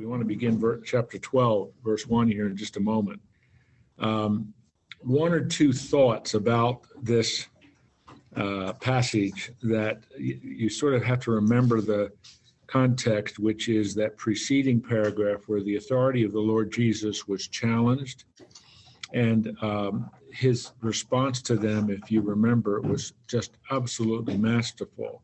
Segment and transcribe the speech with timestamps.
[0.00, 3.20] we want to begin ver- chapter 12, verse 1 here in just a moment.
[3.98, 4.54] Um,
[5.02, 7.48] one or two thoughts about this
[8.34, 12.10] uh, passage that you, you sort of have to remember the
[12.66, 18.24] context, which is that preceding paragraph where the authority of the Lord Jesus was challenged.
[19.12, 25.20] And um, his response to them, if you remember, was just absolutely masterful.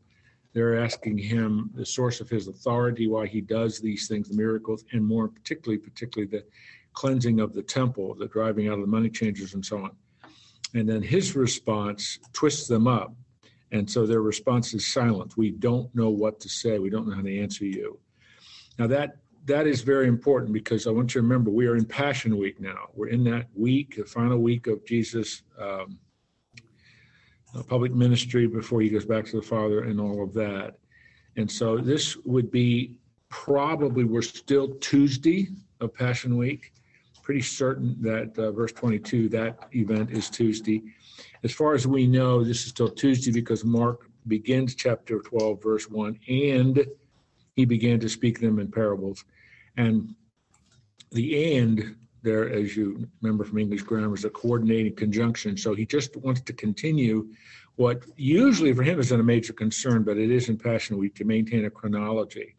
[0.53, 4.85] They're asking him the source of his authority, why he does these things, the miracles,
[4.91, 6.45] and more particularly, particularly the
[6.93, 9.91] cleansing of the temple, the driving out of the money changers, and so on.
[10.73, 13.13] And then his response twists them up.
[13.71, 15.37] And so their response is silent.
[15.37, 16.79] We don't know what to say.
[16.79, 17.99] We don't know how to answer you.
[18.79, 21.85] Now that that is very important because I want you to remember we are in
[21.85, 22.89] Passion Week now.
[22.93, 25.99] We're in that week, the final week of Jesus' um,
[27.63, 30.77] public ministry before he goes back to the Father and all of that.
[31.35, 32.99] And so this would be
[33.29, 35.49] probably we're still Tuesday
[35.79, 36.73] of Passion Week.
[37.21, 40.81] Pretty certain that uh, verse 22, that event is Tuesday.
[41.43, 45.89] As far as we know, this is still Tuesday because Mark begins chapter 12, verse
[45.89, 46.85] 1, and
[47.55, 49.25] he began to speak them in parables.
[49.75, 50.15] And
[51.11, 51.95] the and
[52.27, 55.55] there, as you remember from English grammar, is a coordinating conjunction.
[55.57, 57.29] So he just wants to continue
[57.77, 61.23] what usually for him isn't a major concern, but it is in Passion Week to
[61.23, 62.55] maintain a chronology.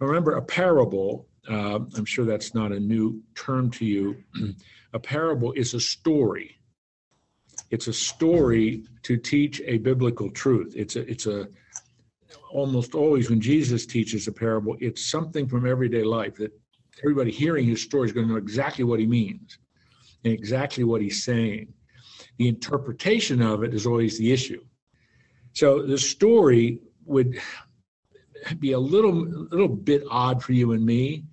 [0.00, 4.16] Remember, a parable, uh, I'm sure that's not a new term to you.
[4.92, 6.56] a parable is a story.
[7.70, 10.72] It's a story to teach a biblical truth.
[10.74, 11.48] It's a, it's a,
[12.50, 16.52] almost always when Jesus teaches a parable, it's something from everyday life that
[17.02, 19.58] everybody hearing his story is going to know exactly what he means
[20.24, 21.72] and exactly what he's saying.
[22.38, 24.64] The interpretation of it is always the issue.
[25.52, 27.38] So the story would
[28.60, 31.24] be a little little bit odd for you and me,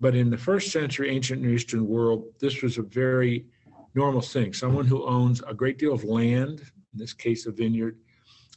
[0.00, 3.46] but in the first century ancient Near Eastern world, this was a very
[3.94, 4.52] normal thing.
[4.52, 7.96] Someone who owns a great deal of land, in this case a vineyard,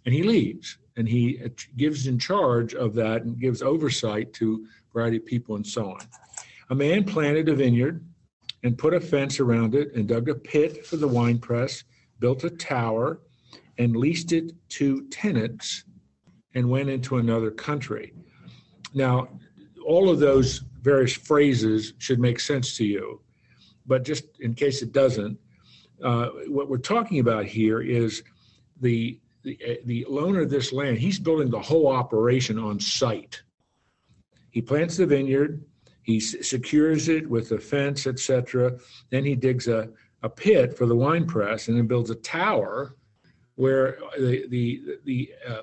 [0.06, 1.42] and he leaves and he
[1.78, 5.92] gives in charge of that and gives oversight to a variety of people and so
[5.92, 6.02] on.
[6.70, 8.06] A man planted a vineyard
[8.64, 11.84] and put a fence around it and dug a pit for the wine press,
[12.20, 13.22] built a tower,
[13.78, 15.86] and leased it to tenants
[16.54, 18.14] and went into another country.
[18.94, 19.30] Now,
[19.86, 23.22] all of those various phrases should make sense to you,
[23.86, 25.38] but just in case it doesn't,
[26.04, 28.24] uh, what we're talking about here is
[28.80, 33.42] the the, uh, the owner of this land, he's building the whole operation on site.
[34.52, 35.64] He plants the vineyard,
[36.10, 38.80] he secures it with a fence, etc.
[39.12, 39.90] Then he digs a,
[40.24, 42.96] a pit for the wine press and then builds a tower
[43.56, 45.62] where the the the uh,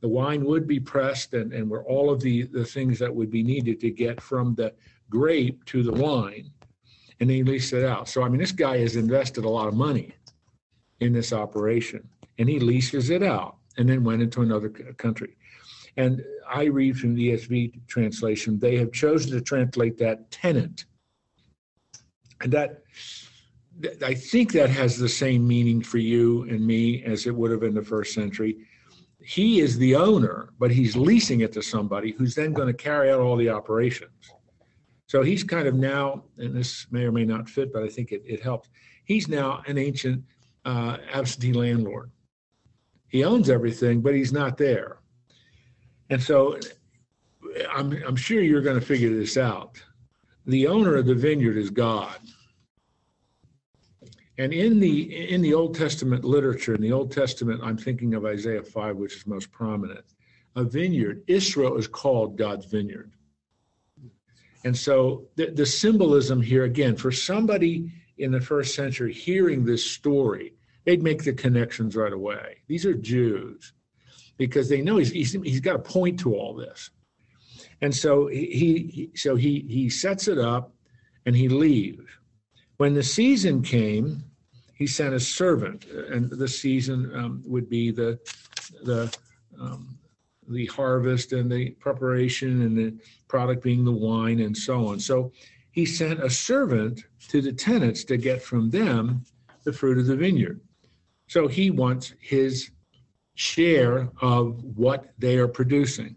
[0.00, 3.30] the wine would be pressed and, and where all of the, the things that would
[3.30, 4.72] be needed to get from the
[5.10, 6.48] grape to the wine
[7.18, 8.08] and then he leased it out.
[8.08, 10.14] So I mean this guy has invested a lot of money
[11.00, 12.08] in this operation
[12.38, 15.36] and he leases it out and then went into another country.
[15.98, 20.86] And I read from the ESV translation, they have chosen to translate that tenant.
[22.40, 22.84] And that,
[24.06, 27.64] I think that has the same meaning for you and me as it would have
[27.64, 28.58] in the first century.
[29.20, 33.10] He is the owner, but he's leasing it to somebody who's then going to carry
[33.10, 34.32] out all the operations.
[35.08, 38.12] So he's kind of now, and this may or may not fit, but I think
[38.12, 38.68] it, it helps.
[39.04, 40.22] He's now an ancient
[40.64, 42.12] uh, absentee landlord.
[43.08, 44.97] He owns everything, but he's not there.
[46.10, 46.58] And so
[47.70, 49.82] I'm, I'm sure you're going to figure this out.
[50.46, 52.16] The owner of the vineyard is God.
[54.38, 58.24] And in the in the Old Testament literature, in the Old Testament, I'm thinking of
[58.24, 60.04] Isaiah 5, which is most prominent.
[60.54, 63.12] A vineyard, Israel is called God's vineyard.
[64.64, 69.84] And so the, the symbolism here, again, for somebody in the first century hearing this
[69.84, 70.54] story,
[70.84, 72.58] they'd make the connections right away.
[72.68, 73.72] These are Jews
[74.38, 76.90] because they know he's, he's, he's got a point to all this.
[77.80, 80.72] And so he, he so he he sets it up
[81.26, 82.02] and he leaves.
[82.78, 84.24] When the season came,
[84.74, 88.18] he sent a servant, and the season um, would be the
[88.82, 89.16] the
[89.60, 89.98] um,
[90.48, 92.96] the harvest and the preparation and the
[93.28, 94.98] product being the wine and so on.
[94.98, 95.32] So
[95.70, 99.24] he sent a servant to the tenants to get from them
[99.64, 100.60] the fruit of the vineyard.
[101.28, 102.70] So he wants his
[103.38, 106.16] share of what they are producing.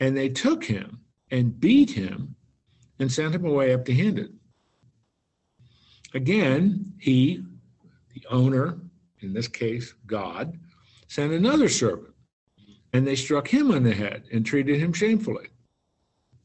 [0.00, 0.98] And they took him
[1.30, 2.34] and beat him
[2.98, 4.32] and sent him away empty handed.
[6.14, 7.44] Again, he,
[8.14, 8.80] the owner,
[9.20, 10.58] in this case, God,
[11.06, 12.14] sent another servant
[12.92, 15.46] and they struck him on the head and treated him shamefully.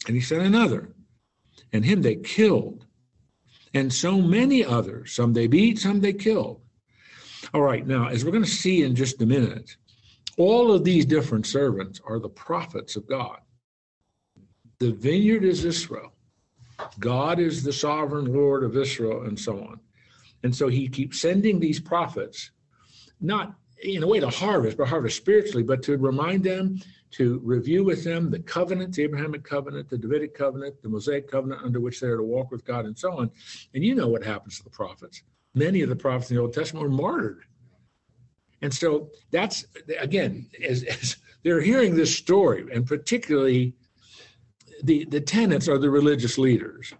[0.05, 0.93] And he sent another
[1.71, 2.85] and him they killed.
[3.73, 6.62] And so many others, some they beat, some they killed.
[7.53, 9.77] All right, now, as we're going to see in just a minute,
[10.37, 13.39] all of these different servants are the prophets of God.
[14.79, 16.13] The vineyard is Israel.
[16.99, 19.79] God is the sovereign Lord of Israel, and so on.
[20.41, 22.49] And so he keeps sending these prophets,
[23.21, 23.53] not
[23.83, 26.79] in a way to harvest, but harvest spiritually, but to remind them,
[27.11, 31.61] to review with them the covenant, the Abrahamic covenant, the Davidic covenant, the Mosaic covenant
[31.63, 33.29] under which they are to walk with God, and so on.
[33.75, 35.21] And you know what happens to the prophets.
[35.55, 37.43] Many of the prophets in the Old Testament were martyred.
[38.61, 39.65] And so that's,
[39.99, 43.75] again, as, as they're hearing this story, and particularly
[44.83, 46.93] the, the tenants are the religious leaders.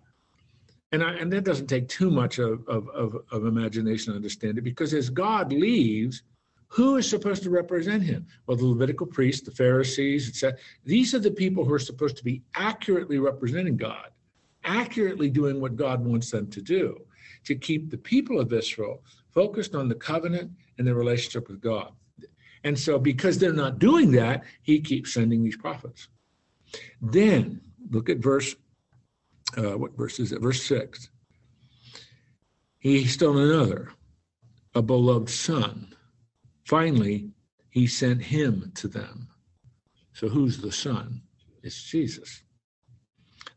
[0.92, 4.58] And, I, and that doesn't take too much of, of, of, of imagination to understand
[4.58, 6.22] it because as God leaves,
[6.68, 8.26] who is supposed to represent him?
[8.48, 10.58] Well, the Levitical priests, the Pharisees, etc.
[10.84, 14.10] These are the people who are supposed to be accurately representing God,
[14.64, 17.00] accurately doing what God wants them to do,
[17.46, 21.92] to keep the people of Israel focused on the covenant and their relationship with God.
[22.64, 26.08] And so, because they're not doing that, he keeps sending these prophets.
[27.02, 27.60] Then
[27.90, 28.56] Look at verse,
[29.58, 30.42] uh, what verse is it?
[30.42, 31.10] Verse 6.
[32.80, 33.92] He still another,
[34.76, 35.94] a beloved son.
[36.66, 37.30] Finally,
[37.70, 39.28] he sent him to them.
[40.14, 41.22] So who's the son?
[41.62, 42.43] It's Jesus.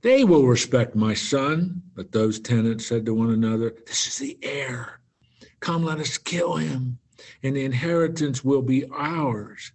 [0.06, 1.82] They will respect my son.
[1.96, 5.00] But those tenants said to one another, This is the heir.
[5.58, 7.00] Come, let us kill him,
[7.42, 9.72] and the inheritance will be ours.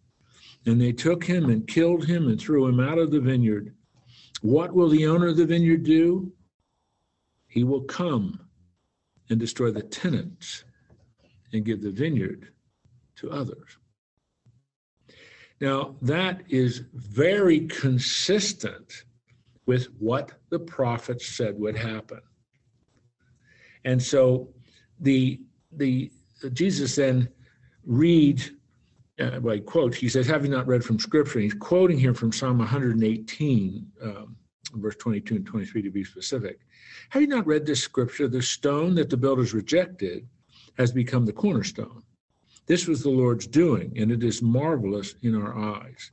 [0.66, 3.76] And they took him and killed him and threw him out of the vineyard.
[4.42, 6.32] What will the owner of the vineyard do?
[7.50, 8.40] He will come
[9.30, 10.64] and destroy the tenants
[11.52, 12.48] and give the vineyard
[13.18, 13.78] to others.
[15.60, 19.04] Now, that is very consistent
[19.66, 22.22] with what the prophets said would happen.
[23.86, 24.50] And so
[25.00, 25.42] the
[25.72, 26.12] the
[26.54, 27.30] Jesus then
[27.86, 28.52] reads
[29.20, 32.32] uh, well, he quotes, he says, having not read from scripture, he's quoting here from
[32.32, 34.36] Psalm 118, um,
[34.76, 36.60] verse 22 and 23 to be specific.
[37.10, 38.28] Have you not read this scripture?
[38.28, 40.28] The stone that the builders rejected
[40.78, 42.02] has become the cornerstone.
[42.66, 46.12] This was the Lord's doing, and it is marvelous in our eyes.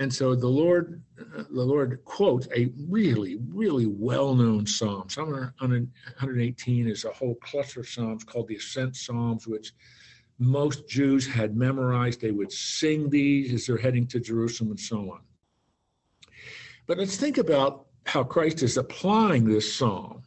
[0.00, 1.02] And so the Lord,
[1.50, 5.10] the Lord quotes a really, really well-known psalm.
[5.10, 9.74] Psalm 118 is a whole cluster of psalms called the Ascent Psalms, which
[10.38, 12.22] most Jews had memorized.
[12.22, 15.20] They would sing these as they're heading to Jerusalem and so on.
[16.86, 20.22] But let's think about how Christ is applying this psalm.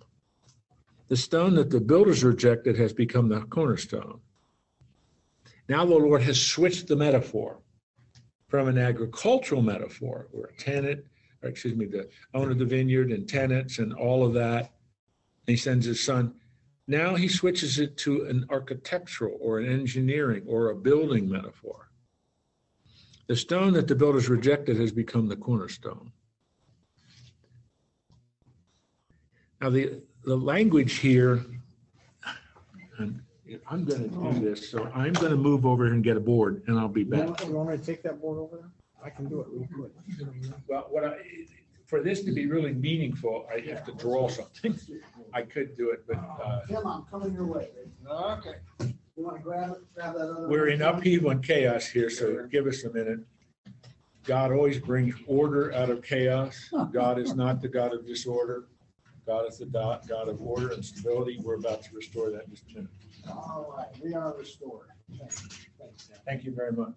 [1.07, 4.19] The stone that the builders rejected has become the cornerstone.
[5.67, 7.57] Now the Lord has switched the metaphor
[8.53, 11.03] from an agricultural metaphor, where a tenant,
[11.41, 15.47] or excuse me, the owner of the vineyard and tenants and all of that, and
[15.47, 16.35] he sends his son
[16.87, 21.89] now he switches it to an architectural or an engineering or a building metaphor.
[23.27, 26.11] The stone that the builders rejected has become the cornerstone.
[29.61, 31.43] Now, the, the language here,
[33.69, 36.19] I'm going to do this, so I'm going to move over here and get a
[36.19, 37.27] board, and I'll be You back.
[37.27, 38.69] want you want me to take that board over there?
[39.03, 39.91] I can do it real quick.
[40.67, 41.17] Well, what I,
[41.85, 44.79] for this to be really meaningful, I have to draw something.
[45.33, 47.69] I could do it, but uh, Tim, I'm coming your way.
[48.09, 48.55] Okay.
[48.79, 50.47] You want to grab it, grab that other?
[50.47, 53.19] we're in upheaval and chaos here, so give us a minute.
[54.25, 56.71] God always brings order out of chaos.
[56.93, 58.65] God is not the God of disorder.
[59.27, 61.39] God is the do- God of order and stability.
[61.43, 62.89] We're about to restore that in just a minute.
[63.29, 64.87] All right, we are restored.
[66.25, 66.93] Thank you very much.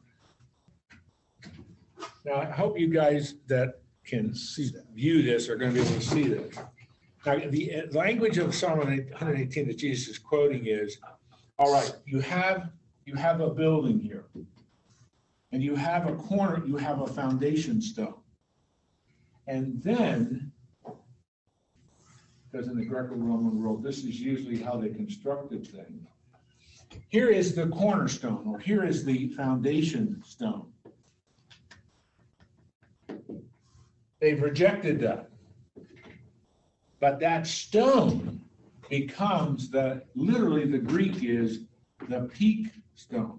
[2.24, 6.00] Now, I hope you guys that can see, view this are going to be able
[6.00, 6.56] to see this.
[7.24, 10.98] Now, the uh, language of Psalm 118 that Jesus is quoting is,
[11.58, 12.70] all right, you have,
[13.04, 14.26] you have a building here.
[15.52, 18.14] And you have a corner, you have a foundation stone.
[19.46, 20.52] And then,
[22.50, 26.08] because in the Greco-Roman world, this is usually how they constructed things.
[27.08, 30.66] Here is the cornerstone, or here is the foundation stone.
[34.20, 35.30] They've rejected that.
[37.00, 38.40] But that stone
[38.88, 41.60] becomes the, literally the Greek is
[42.08, 43.38] the peak stone.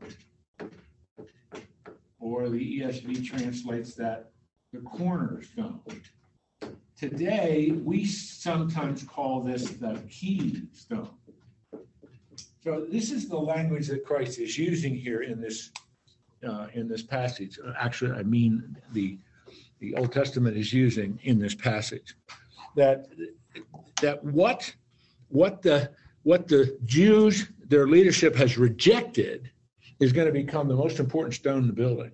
[2.20, 4.32] Or the ESV translates that
[4.74, 5.82] the cornerstone.
[6.98, 11.17] Today, we sometimes call this the keystone.
[12.68, 15.72] So this is the language that Christ is using here in this,
[16.46, 17.58] uh, in this passage.
[17.80, 19.18] Actually, I mean, the,
[19.80, 22.18] the Old Testament is using in this passage.
[22.76, 23.08] That
[24.02, 24.76] that what
[25.30, 25.92] what the
[26.24, 29.50] what the Jews their leadership has rejected
[30.02, 32.12] is going to become the most important stone in the building,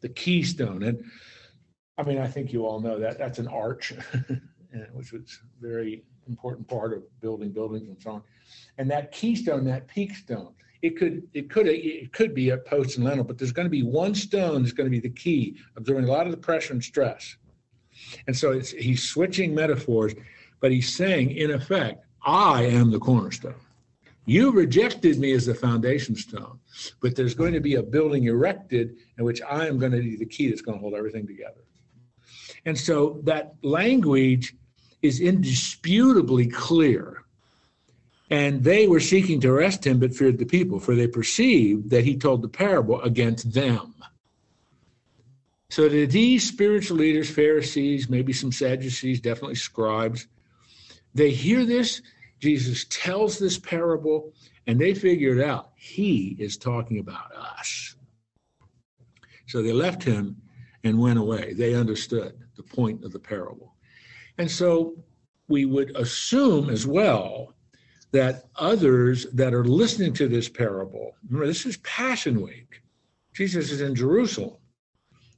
[0.00, 0.84] the keystone.
[0.84, 1.04] And
[1.98, 3.92] I mean, I think you all know that that's an arch,
[4.94, 8.22] which was very important part of building buildings and so on.
[8.78, 12.96] And that keystone, that peak stone, it could it could it could be a post
[12.96, 15.56] and lintel, but there's going to be one stone that's going to be the key,
[15.76, 17.36] absorbing a lot of the pressure and stress.
[18.26, 20.14] And so he's switching metaphors,
[20.60, 23.54] but he's saying, in effect, I am the cornerstone.
[24.24, 26.58] You rejected me as the foundation stone,
[27.00, 30.16] but there's going to be a building erected in which I am going to be
[30.16, 31.64] the key that's going to hold everything together.
[32.64, 34.54] And so that language
[35.02, 37.24] is indisputably clear.
[38.30, 42.04] And they were seeking to arrest him, but feared the people, for they perceived that
[42.04, 43.94] he told the parable against them.
[45.68, 50.28] So that these spiritual leaders, Pharisees, maybe some Sadducees, definitely scribes,
[51.14, 52.00] they hear this.
[52.40, 54.32] Jesus tells this parable,
[54.66, 57.96] and they figured out he is talking about us.
[59.46, 60.40] So they left him
[60.84, 61.52] and went away.
[61.52, 63.74] They understood the point of the parable.
[64.38, 64.96] And so
[65.48, 67.54] we would assume as well
[68.12, 72.82] that others that are listening to this parable, remember, this is Passion Week.
[73.32, 74.56] Jesus is in Jerusalem.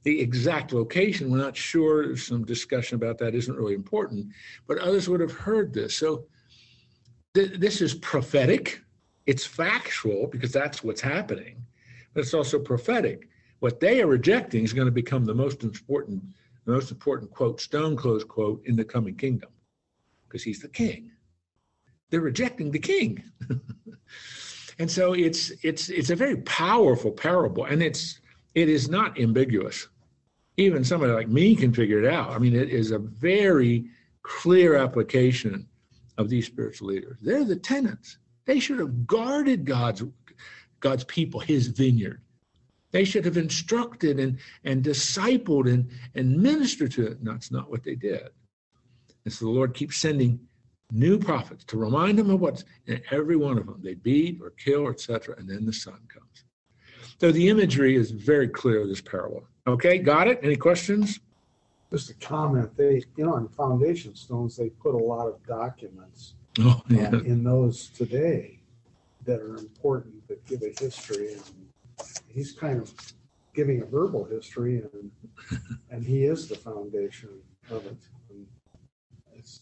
[0.03, 2.15] The exact location, we're not sure.
[2.15, 4.27] Some discussion about that, isn't really important,
[4.67, 5.95] but others would have heard this.
[5.95, 6.27] So
[7.33, 8.81] th- this is prophetic.
[9.25, 11.65] It's factual because that's what's happening,
[12.13, 13.29] but it's also prophetic.
[13.59, 16.21] What they are rejecting is going to become the most important,
[16.65, 19.49] the most important quote, stone close quote in the coming kingdom,
[20.27, 21.11] because he's the king.
[22.09, 23.23] They're rejecting the king.
[24.79, 28.19] and so it's it's it's a very powerful parable, and it's
[28.53, 29.87] it is not ambiguous.
[30.57, 32.31] Even somebody like me can figure it out.
[32.31, 33.85] I mean, it is a very
[34.23, 35.67] clear application
[36.17, 37.17] of these spiritual leaders.
[37.21, 38.17] They're the tenants.
[38.45, 40.03] They should have guarded God's
[40.79, 42.21] God's people, his vineyard.
[42.95, 47.17] They should have instructed and, and discipled and, and ministered to it.
[47.17, 48.29] And that's not what they did.
[49.25, 50.39] And so the Lord keeps sending
[50.93, 53.81] new prophets to remind them of what's in every one of them.
[53.83, 56.45] They beat or kill, or etc., and then the son comes.
[57.19, 59.43] So the imagery is very clear of this parable.
[59.67, 60.39] Okay, got it?
[60.41, 61.19] Any questions?
[61.91, 66.35] Just a comment, they, you know, on foundation stones, they put a lot of documents
[66.59, 67.07] Oh, yeah.
[67.07, 68.61] Um, in those today
[69.25, 71.33] that are important, that give a history.
[71.33, 71.64] And
[72.27, 72.93] he's kind of
[73.53, 75.11] giving a verbal history and,
[75.89, 77.29] and he is the foundation
[77.69, 77.97] of it.
[78.29, 78.45] And
[79.37, 79.61] it's,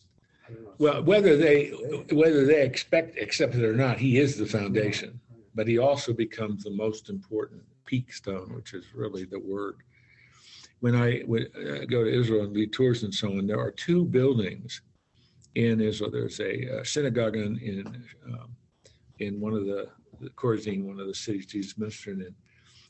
[0.78, 1.70] Well, whether they
[2.12, 5.20] whether they expect accept it or not, he is the foundation.
[5.56, 9.76] but he also becomes the most important peak stone, which is really the word.
[10.80, 13.72] When I would uh, go to Israel and lead tours and so on, there are
[13.72, 14.82] two buildings
[15.56, 16.12] in Israel.
[16.12, 18.50] There's a uh, synagogue in in, um,
[19.20, 19.90] in one of the,
[20.32, 22.36] Chorazin, one of the cities Jesus ministered in,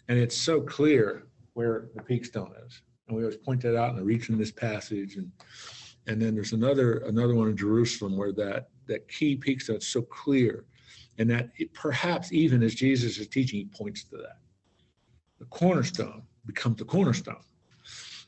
[0.07, 2.81] and it's so clear where the peak stone is.
[3.07, 5.31] And we always point that out in the reaching this passage, and
[6.07, 9.87] and then there's another another one in Jerusalem where that that key peak stone is
[9.87, 10.65] so clear
[11.17, 14.37] and that it, perhaps even as Jesus is teaching, he points to that.
[15.39, 17.43] The cornerstone becomes the cornerstone.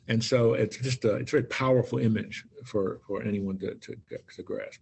[0.07, 3.95] And so it's just a, it's a very powerful image for, for anyone to, to,
[4.35, 4.79] to grasp.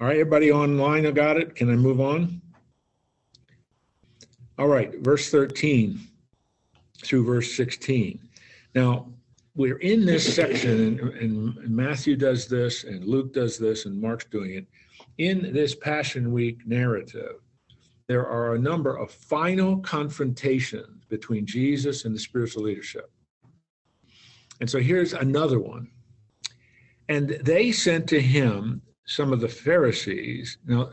[0.00, 1.54] All right, everybody online, I got it.
[1.54, 2.42] Can I move on?
[4.58, 6.00] All right, verse 13
[7.02, 8.18] through verse 16.
[8.74, 9.08] Now,
[9.54, 14.26] we're in this section, and, and Matthew does this, and Luke does this, and Mark's
[14.26, 14.66] doing it
[15.18, 17.36] in this Passion Week narrative,
[18.08, 23.10] there are a number of final confrontations between Jesus and the spiritual leadership.
[24.60, 25.88] And so here's another one.
[27.08, 30.58] And they sent to him some of the Pharisees.
[30.66, 30.90] Now,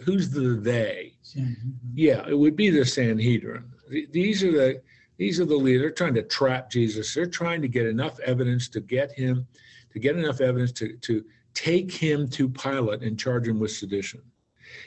[0.00, 1.09] who's the they?
[1.94, 3.64] Yeah, it would be the Sanhedrin.
[4.10, 4.82] These are the
[5.16, 5.82] these are the leaders.
[5.82, 7.14] They're trying to trap Jesus.
[7.14, 9.46] They're trying to get enough evidence to get him,
[9.92, 14.22] to get enough evidence to to take him to Pilate and charge him with sedition.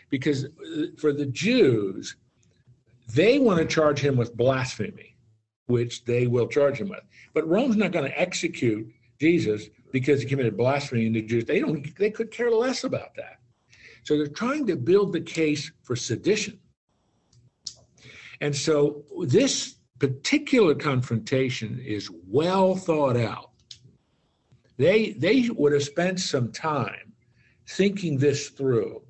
[0.10, 2.16] Because uh, for the Jews,
[3.14, 5.16] they want to charge him with blasphemy,
[5.68, 7.02] which they will charge him with.
[7.34, 8.88] But Rome's not going to execute
[9.20, 11.46] Jesus because he committed blasphemy in the Jews.
[11.46, 13.40] They don't they could care less about that.
[14.04, 16.60] So they're trying to build the case for sedition.
[18.42, 23.54] And so this particular confrontation is well thought out
[24.78, 27.14] they they would have spent some time
[27.68, 29.02] thinking this through.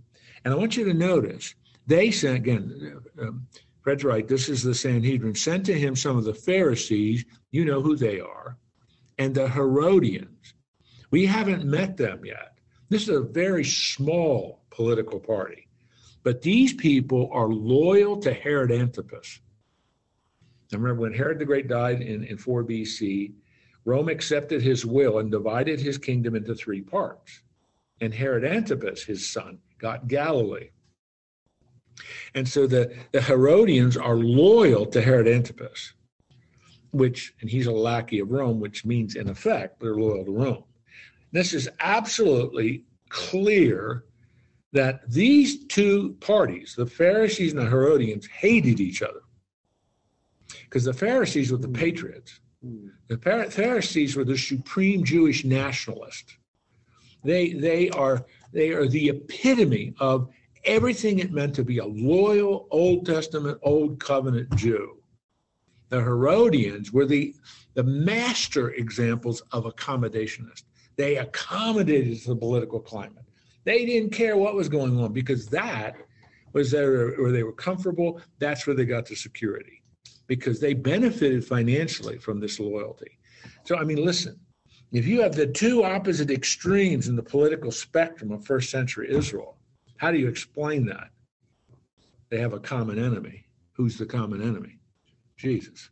[0.43, 1.55] And I want you to notice
[1.87, 3.01] they sent again.
[3.19, 3.47] Um,
[3.81, 4.27] Fred's right.
[4.27, 7.25] This is the Sanhedrin sent to him some of the Pharisees.
[7.51, 8.57] You know who they are,
[9.17, 10.53] and the Herodians.
[11.11, 12.57] We haven't met them yet,
[12.89, 15.67] This is a very small political party.
[16.23, 19.39] But these people are loyal to Herod Antipas.
[20.71, 23.33] I remember when Herod the Great died in, in 4 BC,
[23.85, 27.43] Rome accepted his will and divided his kingdom into three parts.
[28.01, 30.69] And Herod Antipas, his son, got Galilee.
[32.33, 35.93] And so the, the Herodians are loyal to Herod Antipas,
[36.91, 40.63] which, and he's a lackey of Rome, which means in effect, they're loyal to Rome.
[41.31, 44.05] This is absolutely clear
[44.73, 49.21] that these two parties, the Pharisees and the Herodians, hated each other.
[50.63, 51.73] Because the Pharisees were the hmm.
[51.73, 52.87] patriots, hmm.
[53.07, 56.37] the Pharisees were the supreme Jewish nationalists.
[57.23, 60.27] They, they, are, they are the epitome of
[60.65, 64.97] everything it meant to be a loyal Old Testament, Old Covenant Jew.
[65.89, 67.35] The Herodians were the,
[67.75, 70.65] the master examples of accommodationists.
[70.95, 73.23] They accommodated to the political climate.
[73.65, 75.95] They didn't care what was going on because that
[76.53, 78.21] was there where they were comfortable.
[78.39, 79.81] That's where they got their security
[80.27, 83.17] because they benefited financially from this loyalty.
[83.63, 84.39] So, I mean, listen,
[84.91, 89.57] if you have the two opposite extremes in the political spectrum of first century Israel,
[89.97, 91.09] how do you explain that?
[92.29, 93.45] They have a common enemy.
[93.73, 94.77] Who's the common enemy?
[95.37, 95.89] Jesus.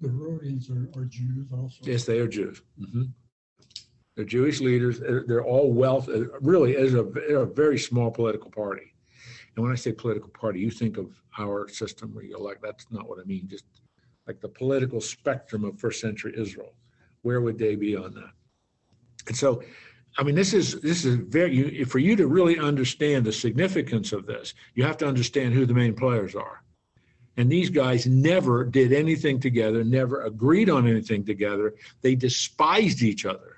[0.00, 1.76] The Herodians are, are Jews also.
[1.82, 2.62] Yes, they are Jews.
[2.80, 3.10] Mhm.
[4.14, 5.00] They're Jewish leaders.
[5.00, 6.08] They're, all wealth.
[6.08, 8.94] Uh, really, is a, a very small political party.
[9.54, 12.60] And when I say political party, you think of our system where you go like,
[12.62, 13.48] that's not what I mean.
[13.48, 13.64] Just
[14.26, 16.74] like the political spectrum of first century Israel.
[17.22, 18.32] Where would they be on that?
[19.28, 19.62] And so,
[20.18, 24.12] I mean, this is this is very you, for you to really understand the significance
[24.12, 24.54] of this.
[24.74, 26.62] You have to understand who the main players are.
[27.38, 31.74] And these guys never did anything together, never agreed on anything together.
[32.02, 33.51] They despised each other,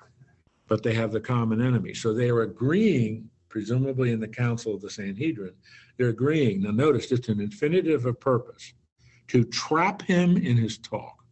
[0.68, 1.94] but they have the common enemy.
[1.94, 5.54] So they are agreeing, presumably in the Council of the Sanhedrin,
[5.96, 6.62] they're agreeing.
[6.62, 8.72] Now, notice it's an infinitive of purpose
[9.28, 11.24] to trap him in his talk.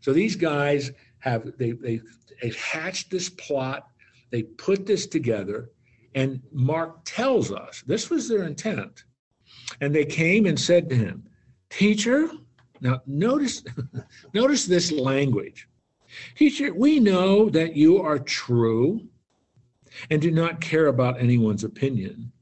[0.00, 2.00] So these guys have they they
[2.40, 3.88] they hatched this plot,
[4.30, 5.70] they put this together,
[6.14, 9.04] and Mark tells us this was their intent.
[9.80, 11.24] And they came and said to him,
[11.70, 12.30] Teacher,
[12.80, 13.62] now notice,
[14.34, 15.68] notice this language.
[16.34, 19.08] Teacher, we know that you are true
[20.10, 22.32] and do not care about anyone's opinion.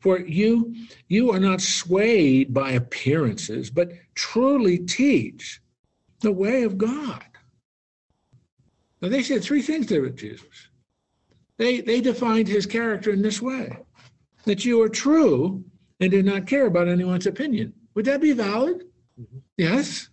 [0.00, 0.74] For you,
[1.08, 5.60] you are not swayed by appearances, but truly teach
[6.20, 7.24] the way of God.
[9.00, 10.68] Now they said three things there with Jesus.
[11.56, 13.76] They they defined his character in this way:
[14.44, 15.64] that you are true
[16.00, 17.72] and do not care about anyone's opinion.
[17.94, 18.84] Would that be valid?
[19.20, 19.42] Mhm.
[19.56, 20.08] Yes.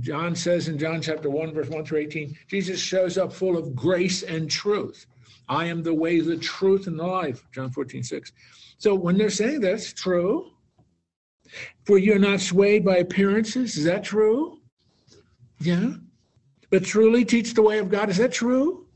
[0.00, 3.74] John says in John chapter 1, verse 1 through 18, Jesus shows up full of
[3.74, 5.06] grace and truth.
[5.48, 7.46] I am the way, the truth, and the life.
[7.52, 8.32] John 14, 6.
[8.78, 10.50] So when they're saying that's true,
[11.84, 14.60] for you're not swayed by appearances, is that true?
[15.60, 15.94] Yeah.
[16.70, 18.86] But truly teach the way of God, is that true?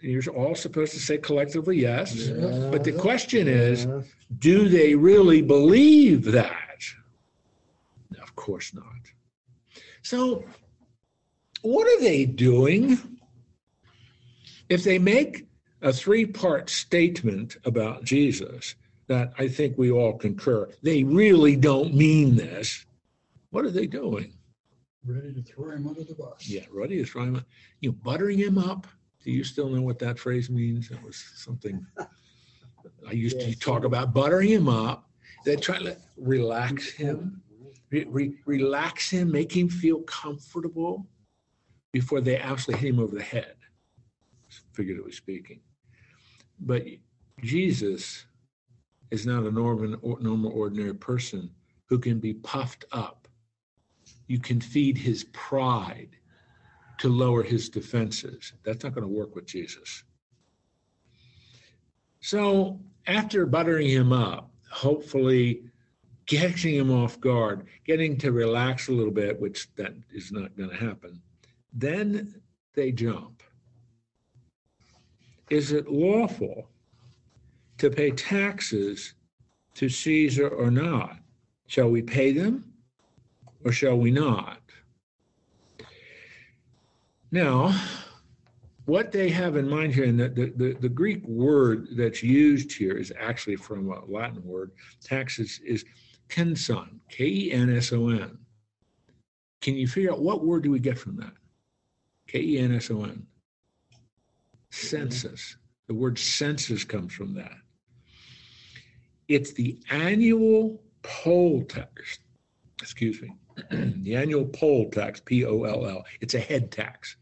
[0.00, 2.28] You're all supposed to say collectively yes.
[2.70, 3.88] But the question is,
[4.38, 6.54] do they really believe that?
[8.48, 8.84] Of course not.
[10.00, 10.42] So,
[11.60, 12.98] what are they doing?
[14.70, 15.46] If they make
[15.82, 18.74] a three part statement about Jesus
[19.06, 22.86] that I think we all concur, they really don't mean this.
[23.50, 24.32] What are they doing?
[25.04, 26.48] Ready to throw him under the bus.
[26.48, 27.44] Yeah, ready to throw him,
[27.80, 28.86] you know, buttering him up.
[29.24, 30.90] Do you still know what that phrase means?
[30.90, 31.86] It was something
[33.06, 35.04] I used to talk about buttering him up.
[35.44, 37.42] They try to relax him,
[37.90, 41.06] re- re- relax him, make him feel comfortable
[41.92, 43.54] before they actually hit him over the head,
[44.72, 45.60] figuratively speaking.
[46.60, 46.84] But
[47.42, 48.26] Jesus
[49.10, 51.50] is not a normal, normal, ordinary person
[51.88, 53.28] who can be puffed up.
[54.26, 56.10] You can feed his pride
[56.98, 58.52] to lower his defenses.
[58.64, 60.02] That's not going to work with Jesus.
[62.20, 65.62] So after buttering him up, hopefully
[66.28, 70.70] catching him off guard, getting to relax a little bit, which that is not going
[70.70, 71.20] to happen,
[71.72, 72.40] then
[72.74, 73.42] they jump.
[75.50, 76.68] Is it lawful
[77.78, 79.14] to pay taxes
[79.74, 81.16] to Caesar or not?
[81.66, 82.72] Shall we pay them
[83.64, 84.60] or shall we not?
[87.30, 87.74] Now,
[88.84, 92.72] what they have in mind here, and the, the, the, the Greek word that's used
[92.72, 94.72] here is actually from a Latin word.
[95.02, 95.84] Taxes is
[96.28, 98.38] kenson, K E N S O N.
[99.60, 101.32] Can you figure out what word do we get from that?
[102.26, 103.26] K E N S O N.
[104.70, 105.56] Census.
[105.86, 107.56] The word census comes from that.
[109.26, 112.18] It's the annual poll tax.
[112.80, 113.32] Excuse me.
[113.70, 116.04] the annual poll tax, P O L L.
[116.20, 117.16] It's a head tax.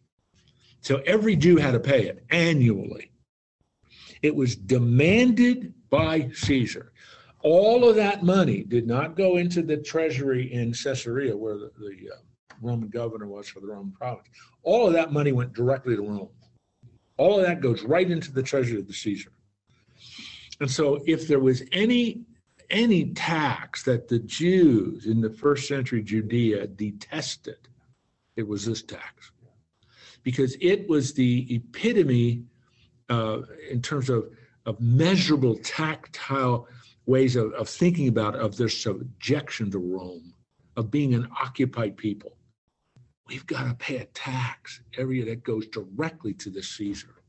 [0.80, 3.10] So every Jew had to pay it annually.
[4.22, 6.92] It was demanded by Caesar.
[7.46, 12.10] All of that money did not go into the treasury in Caesarea, where the, the
[12.12, 12.18] uh,
[12.60, 14.26] Roman governor was for the Roman province.
[14.64, 16.30] All of that money went directly to Rome.
[17.18, 19.30] All of that goes right into the treasury of the Caesar.
[20.58, 22.22] And so if there was any
[22.68, 27.68] any tax that the Jews in the first century Judea detested,
[28.34, 29.30] it was this tax.
[30.24, 32.42] Because it was the epitome
[33.08, 34.30] uh, in terms of,
[34.64, 36.66] of measurable, tactile
[37.06, 40.34] ways of, of thinking about of their subjection to Rome,
[40.76, 42.36] of being an occupied people.
[43.28, 47.22] We've got to pay a tax year that goes directly to the Caesar.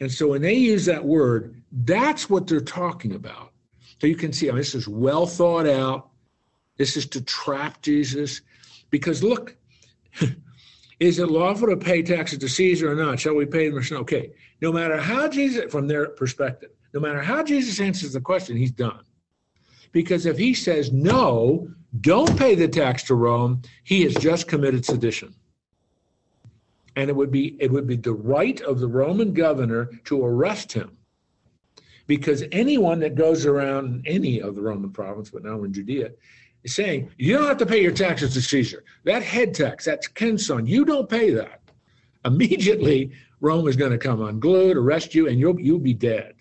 [0.00, 3.52] And so when they use that word, that's what they're talking about.
[4.00, 6.10] So you can see, I mean, this is well thought out.
[6.76, 8.40] This is to trap Jesus.
[8.90, 9.56] Because look,
[11.00, 13.18] is it lawful to pay taxes to Caesar or not?
[13.20, 14.02] Shall we pay them or not?
[14.02, 18.56] Okay, no matter how Jesus, from their perspective, no matter how Jesus answers the question,
[18.56, 19.00] he's done.
[19.92, 21.68] Because if he says no,
[22.00, 25.34] don't pay the tax to Rome, he has just committed sedition
[26.96, 30.72] and it would be it would be the right of the Roman governor to arrest
[30.72, 30.96] him.
[32.06, 36.10] Because anyone that goes around any of the Roman province, but now in Judea,
[36.62, 38.84] is saying, you don't have to pay your taxes to Caesar.
[39.04, 41.62] That head tax, that's kenson, you don't pay that.
[42.26, 46.33] Immediately, Rome is going to come unglued, arrest you, and you'll you'll be dead.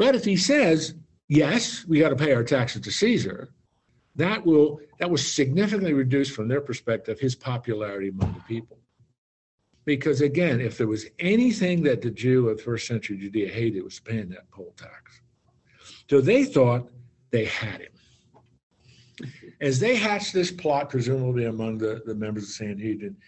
[0.00, 0.94] But if he says,
[1.28, 3.50] yes, we got to pay our taxes to Caesar,
[4.16, 8.78] that will that will significantly reduce from their perspective his popularity among the people.
[9.84, 13.84] Because again, if there was anything that the Jew of first century Judea hated, it
[13.84, 15.20] was paying that poll tax.
[16.08, 16.88] So they thought
[17.30, 19.28] they had him.
[19.60, 23.18] As they hatched this plot, presumably among the, the members of Sanhedrin,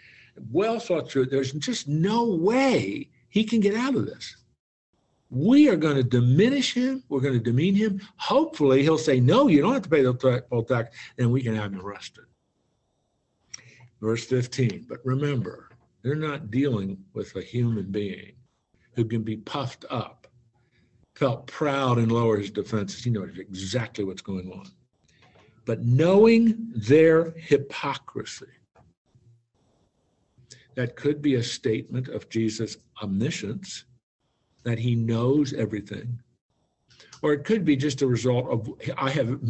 [0.50, 4.36] well thought through, there's just no way he can get out of this.
[5.32, 7.02] We are going to diminish him.
[7.08, 8.02] We're going to demean him.
[8.18, 11.56] Hopefully, he'll say, No, you don't have to pay the poll tax, and we can
[11.56, 12.24] have him arrested.
[14.02, 14.84] Verse 15.
[14.86, 15.70] But remember,
[16.02, 18.32] they're not dealing with a human being
[18.94, 20.26] who can be puffed up,
[21.14, 23.02] felt proud and lower his defenses.
[23.02, 24.66] He knows exactly what's going on.
[25.64, 28.46] But knowing their hypocrisy,
[30.74, 33.84] that could be a statement of Jesus' omniscience,
[34.64, 36.18] that he knows everything.
[37.22, 39.40] Or it could be just a result of I have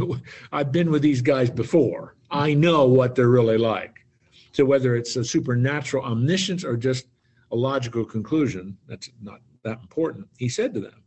[0.52, 2.16] I've been with these guys before.
[2.30, 4.04] I know what they're really like.
[4.52, 7.06] So whether it's a supernatural omniscience or just
[7.50, 10.28] a logical conclusion, that's not that important.
[10.38, 11.02] He said to them,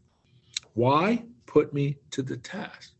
[0.74, 2.94] Why put me to the test?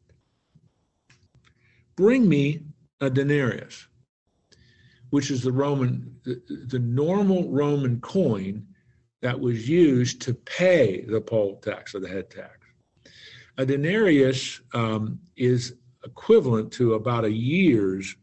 [1.96, 2.62] Bring me
[3.02, 3.88] a denarius,
[5.10, 8.68] which is the Roman, the, the normal Roman coin
[9.26, 12.60] that was used to pay the poll tax or the head tax.
[13.58, 18.16] A denarius um, is equivalent to about a year's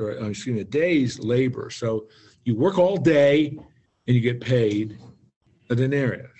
[0.00, 1.70] or uh, excuse me, a day's labor.
[1.70, 2.08] So
[2.44, 3.56] you work all day
[4.06, 4.98] and you get paid
[5.70, 6.30] a denarius.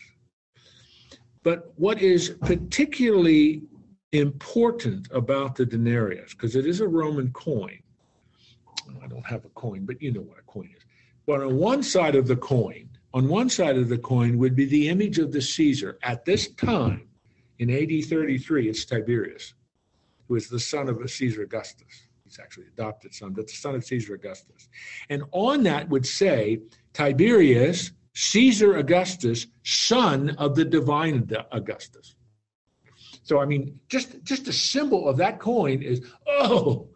[1.45, 3.63] But what is particularly
[4.11, 7.79] important about the denarius, because it is a Roman coin,
[9.01, 10.83] I don't have a coin, but you know what a coin is.
[11.27, 14.65] But on one side of the coin, on one side of the coin would be
[14.65, 15.99] the image of the Caesar.
[16.03, 17.09] At this time,
[17.59, 19.55] in AD 33, it's Tiberius,
[20.29, 23.85] who is the son of Caesar Augustus he's actually adopted son, but the son of
[23.85, 24.69] Caesar Augustus.
[25.11, 26.61] And on that would say
[26.93, 32.15] Tiberius, Caesar Augustus, son of the divine Augustus.
[33.23, 36.89] So I mean, just just a symbol of that coin is oh,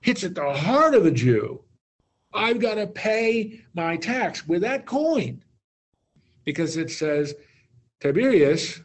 [0.00, 1.62] hits at the heart of a Jew.
[2.32, 5.42] I've got to pay my tax with that coin
[6.44, 7.34] because it says
[8.00, 8.80] Tiberius,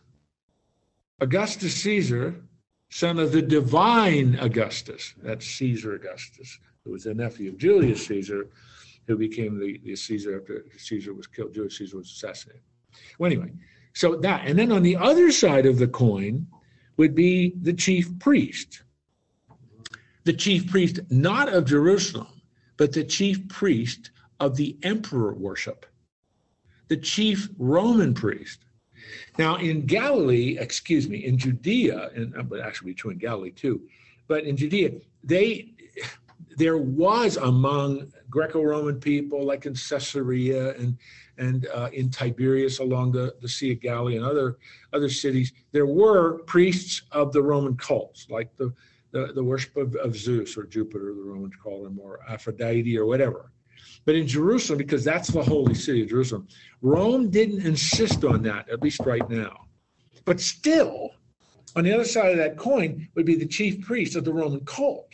[1.19, 2.35] Augustus Caesar,
[2.89, 5.13] son of the divine Augustus.
[5.21, 8.49] That's Caesar Augustus, who was the nephew of Julius Caesar,
[9.07, 12.61] who became the, the Caesar after Caesar was killed, Julius Caesar was assassinated.
[13.17, 13.51] Well, anyway,
[13.93, 16.47] so that, and then on the other side of the coin
[16.97, 18.83] would be the chief priest.
[20.25, 22.41] The chief priest, not of Jerusalem,
[22.77, 25.85] but the chief priest of the emperor worship,
[26.89, 28.65] the chief Roman priest.
[29.37, 33.81] Now, in Galilee, excuse me, in Judea, and uh, but actually true in Galilee too,
[34.27, 34.91] but in Judea,
[35.23, 35.73] they
[36.57, 40.97] there was among Greco-Roman people, like in Caesarea and
[41.37, 44.57] and uh, in Tiberias along the, the Sea of Galilee and other
[44.91, 48.73] other cities, there were priests of the Roman cults, like the
[49.11, 53.05] the, the worship of, of Zeus or Jupiter, the Romans call him, or Aphrodite or
[53.05, 53.51] whatever.
[54.05, 56.47] But in Jerusalem, because that's the holy city of Jerusalem,
[56.81, 59.65] Rome didn't insist on that, at least right now.
[60.25, 61.11] But still,
[61.75, 64.61] on the other side of that coin would be the chief priest of the Roman
[64.61, 65.11] cult.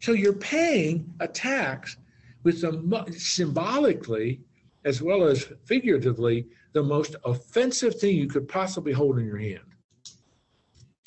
[0.00, 1.96] So you're paying a tax
[2.42, 4.40] with the symbolically
[4.84, 9.60] as well as figuratively the most offensive thing you could possibly hold in your hand.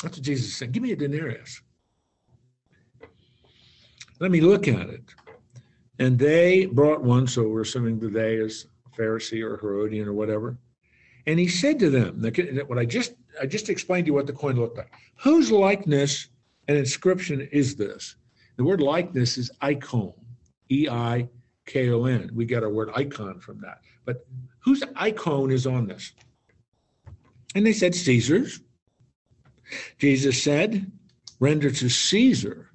[0.02, 0.72] That's what Jesus said.
[0.72, 1.62] Give me a denarius.
[4.20, 5.04] Let me look at it.
[6.00, 10.58] And they brought one, so we're assuming the they is Pharisee or Herodian or whatever.
[11.26, 12.22] And he said to them,
[12.68, 14.92] what I just I just explained to you what the coin looked like.
[15.18, 16.30] Whose likeness
[16.68, 18.16] and inscription is this?
[18.56, 20.14] The word likeness is icon,
[20.72, 21.30] E I
[21.66, 22.32] K O N.
[22.34, 23.82] We get our word icon from that.
[24.06, 24.26] But
[24.60, 26.14] whose icon is on this?
[27.56, 28.62] And they said, Caesar's.
[29.98, 30.92] Jesus said,
[31.40, 32.70] Render to Caesar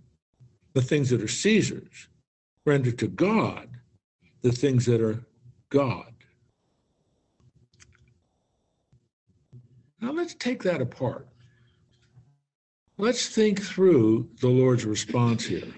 [0.74, 2.08] the things that are Caesar's,
[2.64, 3.68] render to God
[4.42, 5.25] the things that are
[5.70, 6.12] God.
[10.01, 11.29] Now let's take that apart.
[12.98, 15.72] Let's think through the Lord's response here.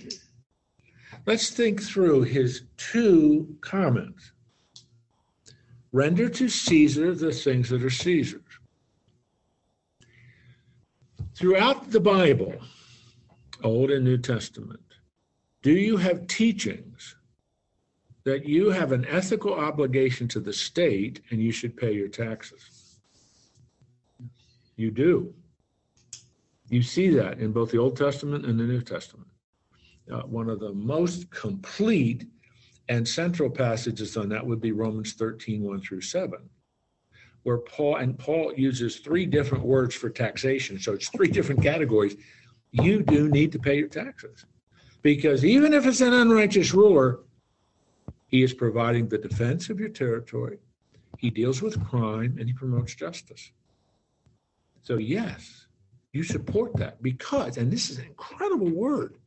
[1.27, 4.33] Let's think through his two comments.
[5.93, 8.43] Render to Caesar the things that are Caesar's.
[11.35, 12.55] Throughout the Bible,
[13.63, 14.81] Old and New Testament,
[15.65, 17.17] do you have teachings
[18.25, 22.99] that you have an ethical obligation to the state and you should pay your taxes?
[24.77, 25.33] You do.
[26.69, 29.29] You see that in both the Old Testament and the New Testament.
[30.13, 32.27] Uh, one of the most complete
[32.91, 36.39] and central passages on that would be Romans 13, 1 through 7,
[37.45, 40.79] where Paul, and Paul uses three different words for taxation.
[40.79, 42.17] So it's three different categories.
[42.73, 44.45] You do need to pay your taxes
[45.05, 47.21] because even if it's an unrighteous ruler,
[48.27, 50.59] he is providing the defense of your territory.
[51.19, 53.53] He deals with crime and he promotes justice.
[54.83, 55.67] So, yes,
[56.13, 59.19] you support that because, and this is an incredible word,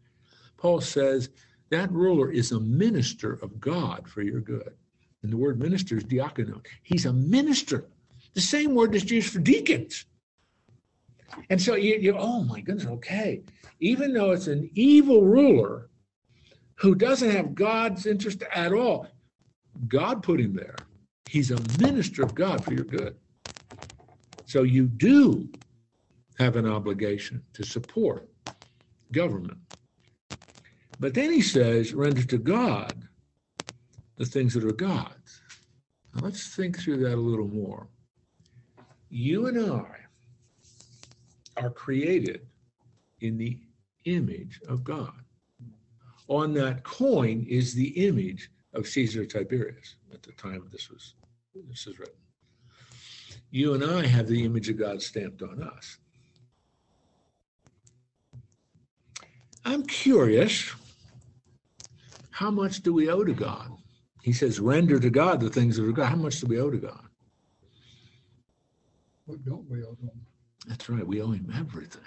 [0.57, 1.29] Paul says
[1.69, 4.73] that ruler is a minister of God for your good.
[5.21, 6.65] And the word minister is diakonos.
[6.81, 7.85] He's a minister,
[8.33, 10.05] the same word that's used for deacons.
[11.49, 13.43] And so you, you, oh my goodness, okay.
[13.79, 15.89] Even though it's an evil ruler
[16.75, 19.07] who doesn't have God's interest at all,
[19.87, 20.75] God put him there.
[21.27, 23.15] He's a minister of God for your good.
[24.45, 25.49] So you do
[26.39, 28.29] have an obligation to support
[29.11, 29.57] government.
[30.99, 33.07] But then he says, render to God
[34.15, 35.41] the things that are God's.
[36.13, 37.87] Now let's think through that a little more.
[39.09, 39.96] You and I
[41.57, 42.47] are created
[43.21, 43.59] in the
[44.05, 45.13] image of God.
[46.27, 51.15] On that coin is the image of Caesar Tiberius at the time this was
[51.69, 52.13] this is written.
[53.49, 55.97] You and I have the image of God stamped on us.
[59.65, 60.71] I'm curious,
[62.29, 63.71] how much do we owe to God?
[64.21, 66.09] He says, render to God the things that are God.
[66.09, 67.05] How much do we owe to God?
[69.25, 70.26] What don't we owe them?
[70.67, 72.01] That's right, we owe him everything.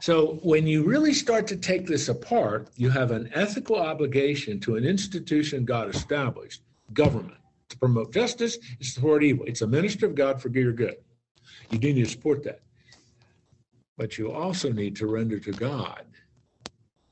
[0.00, 4.76] So when you really start to take this apart, you have an ethical obligation to
[4.76, 7.38] an institution God established, government,
[7.70, 9.44] to promote justice and support evil.
[9.46, 10.96] It's a minister of God for your good.
[11.70, 12.60] You do need to support that.
[13.96, 16.04] But you also need to render to God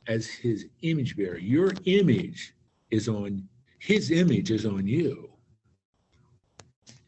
[0.07, 1.39] as his image bearer.
[1.39, 2.55] Your image
[2.91, 3.49] is on,
[3.81, 5.31] his image is on you.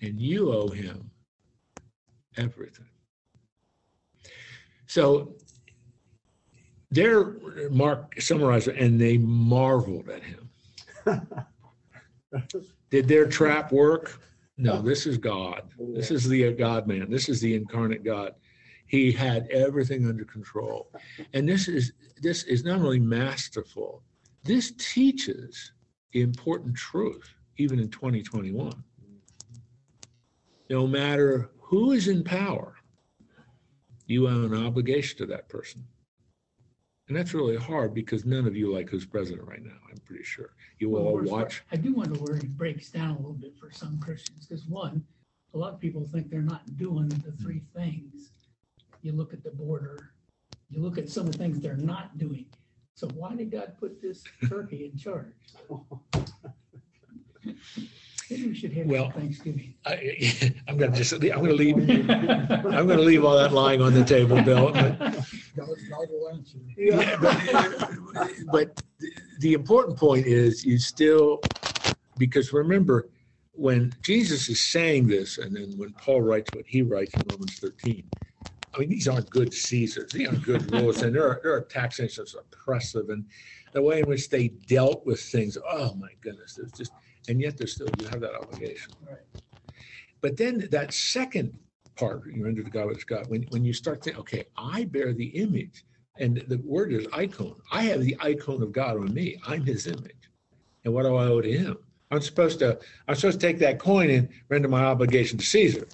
[0.01, 1.11] And you owe him
[2.39, 2.87] everything.
[4.87, 5.35] So
[6.91, 7.37] there,
[7.71, 10.51] Mark summarized and they marveled at him.
[12.91, 14.21] Did their trap work?
[14.57, 15.63] No, this is God.
[15.79, 17.11] This is the uh, God man.
[17.11, 18.35] This is the incarnate God.
[18.87, 20.91] He had everything under control.
[21.33, 24.03] And this is this is not only masterful,
[24.43, 25.73] this teaches
[26.13, 28.73] important truth, even in 2021.
[30.71, 32.75] No matter who is in power,
[34.07, 35.85] you have an obligation to that person.
[37.09, 40.25] And that's really hard because none of you like who's president right now, I'm pretty
[40.25, 40.55] sure.
[40.79, 41.63] You Well, all where's- watch.
[41.71, 45.05] I do wonder where it breaks down a little bit for some Christians, because one,
[45.53, 48.31] a lot of people think they're not doing the three things.
[49.03, 50.13] You look at the border,
[50.71, 52.47] you look at some of the things they're not doing.
[52.95, 55.35] So why did God put this turkey in charge?
[58.31, 59.75] Maybe we should have Well- Thanksgiving.
[59.87, 64.05] I, I'm gonna just, I'm gonna leave, I'm gonna leave all that lying on the
[64.05, 64.73] table, Bill.
[64.73, 65.17] but- God,
[65.57, 66.59] God will answer.
[66.77, 68.77] Yeah, but, but
[69.41, 71.45] the important point is you still,
[72.17, 73.09] because remember,
[73.53, 77.59] when Jesus is saying this, and then when Paul writes what he writes in Romans
[77.59, 78.09] 13,
[78.75, 81.63] I mean, these aren't good Caesars, these aren't good rulers, and there are, there are
[81.63, 83.25] taxations oppressive, and
[83.73, 86.93] the way in which they dealt with things, oh my goodness, it's just,
[87.29, 88.93] and yet there's still, you have that obligation.
[89.07, 89.19] Right.
[90.21, 91.57] But then that second
[91.97, 94.85] part, you render to God what is God, when, when you start thinking, okay, I
[94.85, 95.85] bear the image,
[96.19, 97.55] and the word is icon.
[97.71, 99.41] I have the icon of God on me.
[99.47, 100.31] I'm his image.
[100.85, 101.77] And what do I owe to him?
[102.11, 105.89] I'm supposed to, I'm supposed to take that coin and render my obligation to Caesar.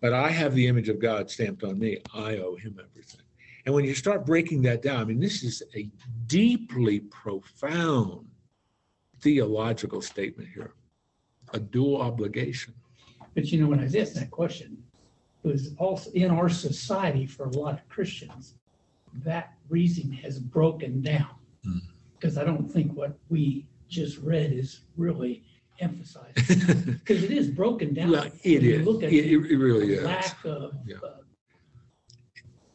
[0.00, 1.98] But I have the image of God stamped on me.
[2.12, 3.20] I owe him everything.
[3.64, 5.88] And when you start breaking that down, I mean, this is a
[6.26, 8.26] deeply profound
[9.22, 10.74] theological statement here.
[11.54, 12.74] A dual obligation.
[13.34, 14.76] But you know, when I was asked that question,
[15.44, 18.54] it was also in our society for a lot of Christians,
[19.24, 21.28] that reasoning has broken down.
[21.64, 21.78] Hmm.
[22.18, 25.42] Because I don't think what we just read is really
[25.80, 26.36] emphasized,
[26.86, 28.10] because it is broken down.
[28.10, 28.86] Well, it is.
[28.86, 30.04] Look It, at it the really is.
[30.04, 30.96] lack of, Yeah.
[31.02, 31.16] uh,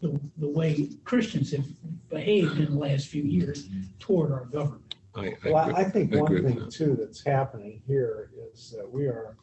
[0.02, 1.66] the, the way Christians have
[2.10, 3.68] behaved in the last few years
[4.00, 4.87] toward our government.
[5.18, 5.74] I, I Well, agree.
[5.76, 6.72] I think I one agree with thing that.
[6.72, 9.36] too that's happening here is that we are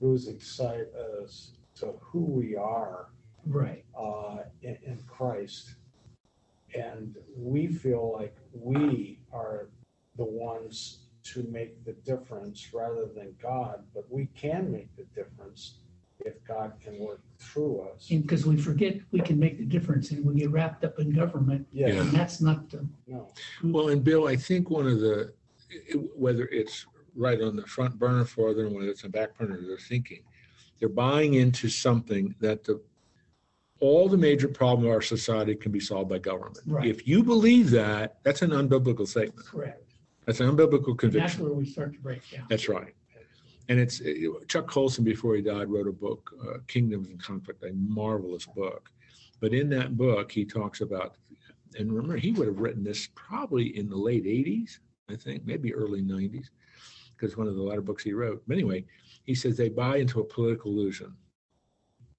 [0.00, 0.86] losing sight
[1.22, 3.08] as to who we are
[3.46, 3.84] Right.
[3.98, 5.76] uh, in, in Christ.
[6.74, 9.68] And we feel like we are
[10.16, 11.00] the ones
[11.32, 15.78] to make the difference rather than God, but we can make the difference
[16.26, 18.10] if God can work through us.
[18.10, 21.12] And because we forget we can make the difference and we get wrapped up in
[21.12, 21.88] government, Yeah.
[21.88, 23.28] And that's not the, no,
[23.62, 25.32] Well, and Bill, I think one of the,
[26.14, 29.78] whether it's right on the front burner for them, whether it's a back burner, they're
[29.78, 30.22] thinking,
[30.78, 32.80] they're buying into something that the,
[33.80, 36.58] all the major problems of our society can be solved by government.
[36.66, 36.86] Right.
[36.86, 39.46] If you believe that, that's an unbiblical statement.
[39.46, 39.82] correct.
[40.24, 41.44] That's an unbiblical And that's conviction.
[41.44, 42.46] where we start to break down.
[42.50, 42.94] That's right.
[43.68, 44.00] And it's
[44.46, 48.90] Chuck Colson, before he died, wrote a book, uh, Kingdoms in Conflict, a marvelous book.
[49.40, 51.16] But in that book, he talks about,
[51.76, 54.78] and remember, he would have written this probably in the late 80s,
[55.10, 56.46] I think, maybe early 90s,
[57.16, 58.42] because one of the latter books he wrote.
[58.46, 58.84] But anyway,
[59.24, 61.14] he says they buy into a political illusion.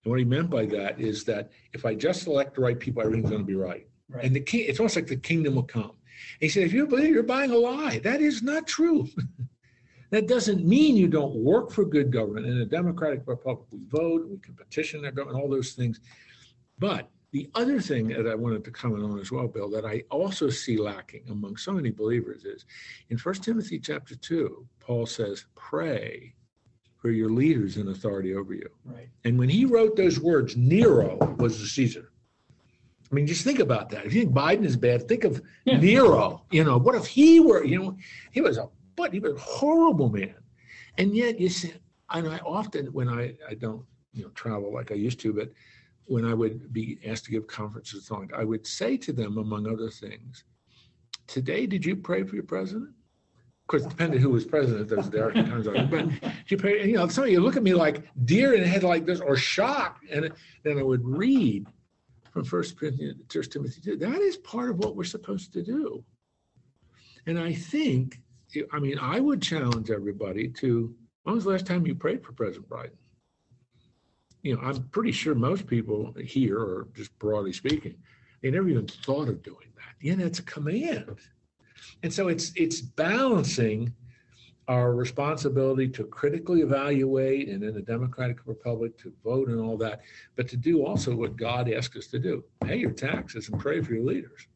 [0.03, 3.01] And what he meant by that is that if I just elect the right people,
[3.01, 3.87] everything's going to be right.
[4.09, 4.23] Right.
[4.23, 5.91] And the king, it's almost like the kingdom will come.
[6.39, 9.07] He said, if you believe you're buying a lie, that is not true.
[10.09, 12.45] that doesn't mean you don't work for good government.
[12.45, 15.99] In a democratic republic, we vote, we can petition their government, all those things.
[16.79, 20.03] But the other thing that I wanted to comment on as well, Bill, that I
[20.09, 22.65] also see lacking among so many believers is
[23.09, 26.33] in 1 Timothy chapter 2, Paul says, pray
[26.95, 28.69] for your leaders in authority over you.
[28.85, 29.09] Right.
[29.23, 32.11] And when he wrote those words, Nero was the Caesar.
[33.11, 34.05] I mean, just think about that.
[34.05, 35.77] If you think Biden is bad, think of Yeah.
[35.77, 36.43] Nero.
[36.51, 37.97] You know, what if he were, you know,
[38.31, 38.67] he was a
[38.97, 40.35] but he was a horrible man.
[40.97, 41.73] And yet you see,
[42.09, 45.51] and I often when I, I don't, you know, travel like I used to, but
[46.05, 49.67] when I would be asked to give conferences, on, I would say to them, among
[49.67, 50.43] other things,
[51.27, 52.89] today, did you pray for your president?
[52.89, 56.07] Of course, it depended who was president, those there times, but
[56.47, 58.83] you pray, you know, some of you look at me like deer in the head
[58.83, 60.05] like this or shocked.
[60.09, 60.31] And
[60.63, 61.67] then I would read
[62.31, 63.97] from First Corinthians, First Timothy 2.
[63.97, 66.03] That is part of what we're supposed to do.
[67.25, 68.21] And I think,
[68.71, 72.31] I mean, I would challenge everybody to, when was the last time you prayed for
[72.31, 72.91] President Biden?
[74.43, 77.95] You know, I'm pretty sure most people here, or just broadly speaking,
[78.41, 79.95] they never even thought of doing that.
[80.01, 81.17] Yeah, that's a command.
[82.03, 83.93] And so it's it's balancing
[84.67, 90.01] our responsibility to critically evaluate and in a democratic republic to vote and all that,
[90.35, 92.43] but to do also what God asks us to do.
[92.61, 94.47] Pay your taxes and pray for your leaders.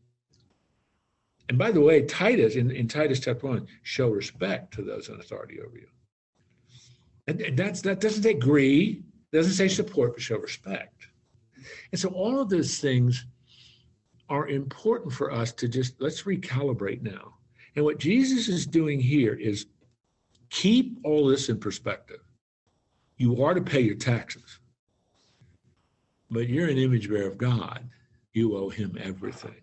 [1.51, 5.19] And by the way, Titus, in, in Titus chapter one, show respect to those in
[5.19, 5.87] authority over you.
[7.27, 11.07] And and that's that doesn't say agree, doesn't say support, but show respect.
[11.91, 13.25] And so all of those things
[14.29, 17.33] are important for us to just let's recalibrate now.
[17.75, 19.65] And what Jesus is doing here is
[20.51, 22.21] keep all this in perspective.
[23.17, 24.59] You are to pay your taxes,
[26.29, 27.89] but you're an image bearer of God.
[28.31, 29.61] You owe him everything.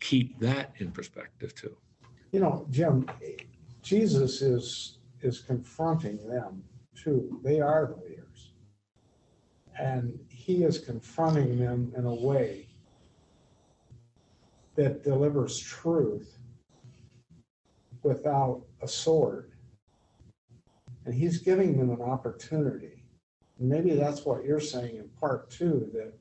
[0.00, 1.76] Keep that in perspective too.
[2.32, 3.08] You know, Jim,
[3.82, 6.62] Jesus is, is confronting them
[6.94, 7.40] too.
[7.42, 8.52] They are the leaders.
[9.78, 12.68] And he is confronting them in a way
[14.76, 16.38] that delivers truth
[18.02, 19.52] without a sword.
[21.04, 23.04] And he's giving them an opportunity.
[23.58, 26.12] Maybe that's what you're saying in part two, that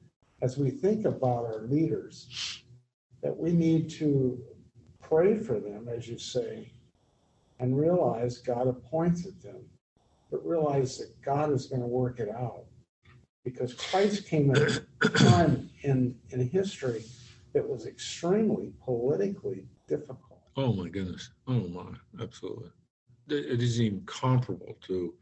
[0.41, 2.63] as we think about our leaders,
[3.21, 4.39] that we need to
[5.01, 6.71] pray for them, as you say,
[7.59, 9.63] and realize God appointed them,
[10.31, 12.65] but realize that God is going to work it out.
[13.43, 17.05] Because Christ came at a time in, in history
[17.53, 20.41] that was extremely politically difficult.
[20.57, 21.31] Oh, my goodness.
[21.47, 21.85] Oh, my,
[22.21, 22.69] absolutely.
[23.29, 25.13] It isn't even comparable to,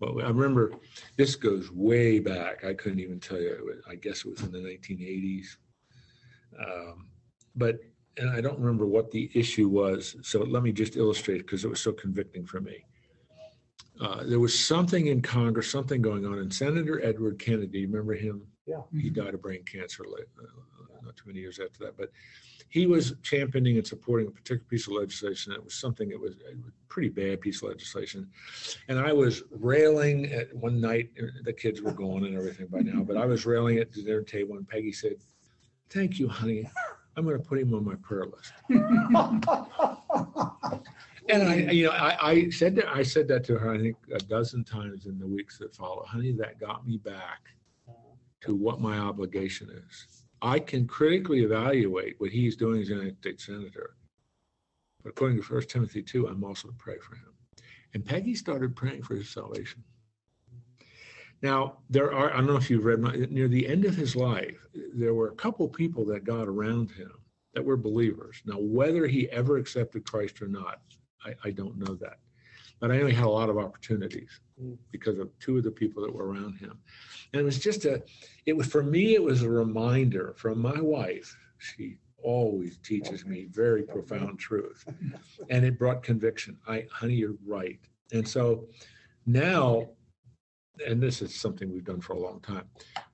[0.00, 0.72] well, I remember,
[1.16, 2.64] this goes way back.
[2.64, 3.80] I couldn't even tell you.
[3.88, 5.56] I guess it was in the 1980s.
[6.60, 7.06] Um,
[7.56, 7.80] But,
[8.18, 10.16] and I don't remember what the issue was.
[10.22, 12.84] So let me just illustrate because it was so convicting for me.
[14.00, 18.42] Uh, There was something in Congress, something going on, and Senator Edward Kennedy, remember him?
[18.66, 18.82] Yeah.
[18.92, 20.46] He died of brain cancer late, uh,
[21.02, 21.96] not too many years after that.
[21.96, 22.10] But
[22.68, 25.52] he was championing and supporting a particular piece of legislation.
[25.52, 26.56] It was something that was a
[26.88, 28.28] pretty bad piece of legislation.
[28.88, 32.80] And I was railing at one night, uh, the kids were gone and everything by
[32.80, 35.14] now, but I was railing at the dinner table and Peggy said,
[35.90, 36.68] thank you, honey.
[37.16, 38.52] I'm going to put him on my prayer list.
[41.28, 43.96] And I, you know, I, I said that, I said that to her, I think
[44.12, 46.04] a dozen times in the weeks that follow.
[46.04, 47.50] Honey, that got me back
[48.42, 50.24] to what my obligation is.
[50.40, 53.96] I can critically evaluate what he's doing as a United States Senator.
[55.02, 57.32] But according to First Timothy 2, I'm also to pray for him.
[57.94, 59.82] And Peggy started praying for his salvation.
[61.42, 64.16] Now, there are, I don't know if you've read, my, near the end of his
[64.16, 67.12] life, there were a couple people that got around him
[67.54, 68.42] that were believers.
[68.44, 70.80] Now, whether he ever accepted Christ or not,
[71.24, 72.18] I, I don't know that.
[72.80, 74.40] But I know he had a lot of opportunities
[74.90, 76.78] because of two of the people that were around him.
[77.32, 78.02] And it was just a,
[78.44, 81.36] it was, for me, it was a reminder from my wife.
[81.58, 84.84] She always teaches me very profound truth.
[85.48, 86.58] And it brought conviction.
[86.66, 87.80] I, honey, you're right.
[88.12, 88.66] And so
[89.24, 89.88] now,
[90.84, 92.64] and this is something we've done for a long time,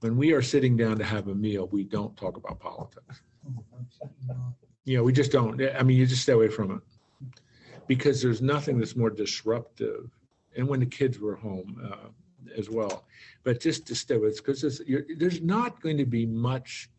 [0.01, 3.23] when we are sitting down to have a meal, we don't talk about politics.
[4.85, 5.61] You know, we just don't.
[5.63, 6.81] I mean, you just stay away from it
[7.87, 10.11] because there's nothing that's more disruptive.
[10.57, 12.09] And when the kids were home uh,
[12.57, 13.05] as well,
[13.45, 14.83] but just to stay with, because
[15.17, 16.91] there's not going to be much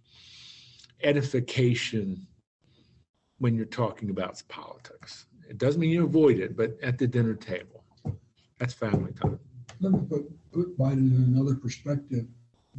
[1.02, 2.26] edification
[3.40, 5.26] when you're talking about politics.
[5.50, 7.84] It doesn't mean you avoid it, but at the dinner table,
[8.58, 9.40] that's family time.
[9.84, 12.26] Let me put, put Biden in another perspective.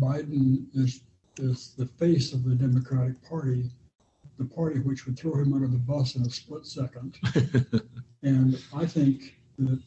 [0.00, 1.02] Biden is,
[1.36, 3.70] is the face of the Democratic Party,
[4.38, 7.18] the party which would throw him under the bus in a split second.
[8.24, 9.78] And I think that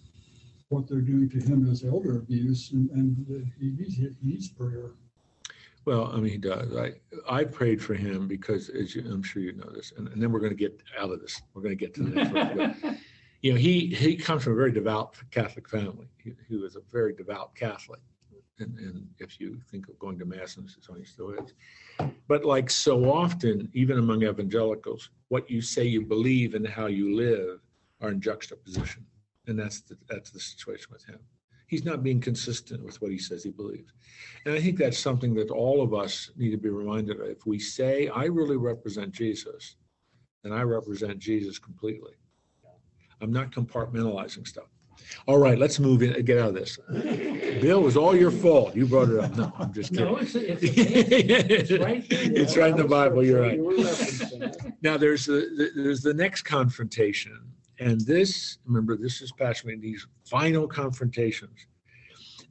[0.70, 4.48] what they're doing to him is elder abuse and, and that he needs, he needs
[4.48, 4.92] prayer.
[5.86, 6.76] Well, I mean, he does.
[6.76, 6.92] I,
[7.28, 10.32] I prayed for him because, as you, I'm sure you know this, and, and then
[10.32, 11.42] we're going to get out of this.
[11.54, 12.76] We're going to get to the next one.
[12.82, 12.98] But,
[13.42, 16.08] You know, he, he comes from a very devout Catholic family.
[16.18, 18.02] He, he was a very devout Catholic.
[18.60, 21.54] And, and if you think of going to mass, and when he still is.
[22.28, 27.16] But like so often, even among evangelicals, what you say you believe and how you
[27.16, 27.60] live
[28.02, 29.06] are in juxtaposition.
[29.46, 31.20] And that's the, that's the situation with him.
[31.68, 33.94] He's not being consistent with what he says he believes.
[34.46, 37.28] And I think that's something that all of us need to be reminded of.
[37.28, 39.76] If we say, I really represent Jesus,
[40.44, 42.14] then I represent Jesus completely.
[43.22, 44.66] I'm not compartmentalizing stuff.
[45.26, 46.78] All right, let's move in, and get out of this.
[47.62, 48.76] Bill, it was all your fault.
[48.76, 49.36] You brought it up.
[49.38, 50.52] No, I'm just No, kidding.
[50.52, 52.20] it's, it's, it's right there.
[52.42, 53.56] It's right in the Bible, you're right.
[53.58, 54.74] You were referencing it.
[54.82, 57.40] Now, there's the, the- there's the next confrontation.
[57.80, 61.68] And this, remember, this is passing these final confrontations.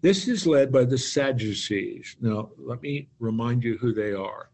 [0.00, 2.16] This is led by the Sadducees.
[2.20, 4.50] Now, let me remind you who they are.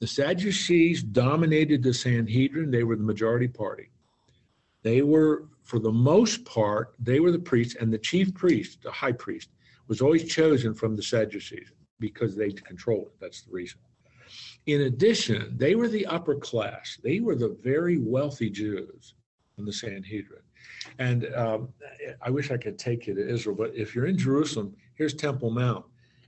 [0.00, 2.70] The Sadducees dominated the Sanhedrin.
[2.70, 3.90] They were the majority party.
[4.84, 8.92] They were, for the most part, they were the priests, and the chief priest, the
[8.92, 9.48] high priest,
[9.88, 13.14] was always chosen from the Sadducees because they controlled it.
[13.20, 13.80] That's the reason.
[14.66, 16.98] In addition, they were the upper class.
[17.02, 19.14] They were the very wealthy Jews
[19.58, 20.42] in the Sanhedrin.
[20.98, 21.68] And um,
[22.22, 25.50] I wish I could take you to Israel, but if you're in Jerusalem, here's Temple
[25.50, 25.84] Mount.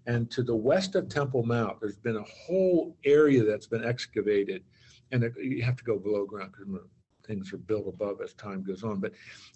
[0.06, 4.62] And to the west of Temple Mount, there's been a whole area that's been excavated.
[5.12, 6.68] And it- you have to go below ground because
[7.26, 9.00] things are built above as time goes on.
[9.00, 9.12] But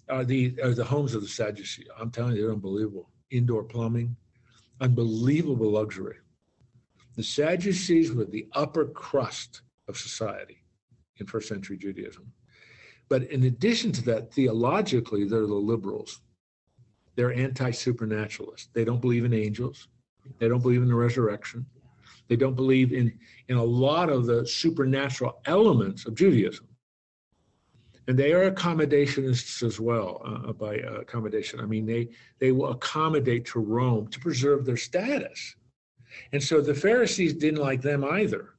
[0.09, 1.87] are the, are the homes of the Sadducees.
[1.99, 3.09] I'm telling you, they're unbelievable.
[3.31, 4.15] Indoor plumbing,
[4.79, 6.17] unbelievable luxury.
[7.15, 10.63] The Sadducees were the upper crust of society
[11.17, 12.31] in first century Judaism.
[13.09, 16.21] But in addition to that, theologically, they're the liberals.
[17.15, 18.69] They're anti supernaturalists.
[18.73, 19.89] They don't believe in angels.
[20.39, 21.65] They don't believe in the resurrection.
[22.29, 23.19] They don't believe in,
[23.49, 26.67] in a lot of the supernatural elements of Judaism.
[28.07, 30.21] And they are accommodationists as well.
[30.25, 35.55] Uh, by accommodation, I mean they they will accommodate to Rome to preserve their status.
[36.33, 38.55] And so the Pharisees didn't like them either.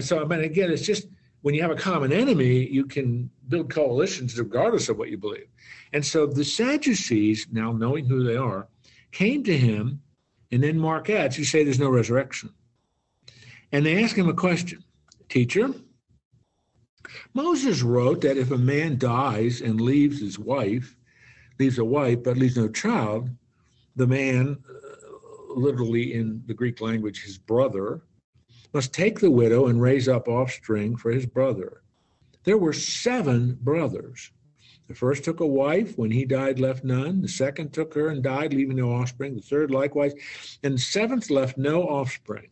[0.00, 1.08] Saw, I mean, again, it's just
[1.42, 5.48] when you have a common enemy, you can build coalitions regardless of what you believe.
[5.92, 8.68] And so the Sadducees, now knowing who they are,
[9.12, 10.00] came to him,
[10.52, 12.50] and then Mark adds, you say there's no resurrection.
[13.72, 14.84] And they ask him a question
[15.28, 15.68] Teacher,
[17.34, 20.96] Moses wrote that if a man dies and leaves his wife,
[21.58, 23.30] leaves a wife, but leaves no child,
[23.96, 28.02] the man, uh, literally in the Greek language, his brother,
[28.72, 31.82] must take the widow and raise up offspring for his brother.
[32.42, 34.32] There were seven brothers.
[34.88, 35.96] The first took a wife.
[35.96, 37.22] When he died, left none.
[37.22, 39.34] The second took her and died, leaving no offspring.
[39.34, 40.12] The third likewise.
[40.62, 42.48] And the seventh left no offspring.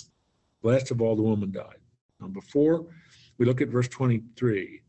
[0.63, 1.77] Last of all, the woman died.
[2.21, 2.87] Now, before
[3.43, 4.83] we look at verse 23,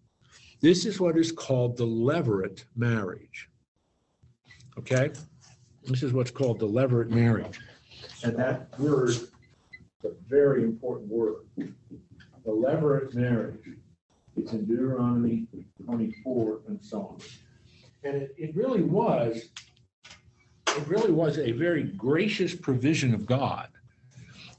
[0.62, 3.50] this is what is called the levirate marriage.
[4.78, 5.10] Okay?
[5.86, 7.60] This is what's called the levirate marriage.
[8.24, 9.30] And that word is
[10.04, 11.48] a very important word.
[11.58, 13.70] The levirate marriage.
[14.38, 15.48] It's in Deuteronomy
[15.84, 17.22] 24 and so on.
[18.04, 19.50] And it, it really was,
[20.06, 23.70] it really was a very gracious provision of God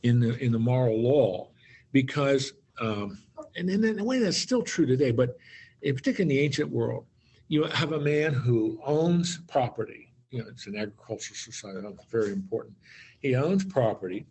[0.03, 1.51] in the in the moral law,
[1.93, 3.19] because um,
[3.57, 5.37] and in a way that's still true today, but
[5.83, 7.07] in particular in the ancient world,
[7.49, 10.13] you have a man who owns property.
[10.31, 11.87] You know, it's an agricultural society.
[12.11, 12.75] Very important.
[13.21, 14.27] He owns property.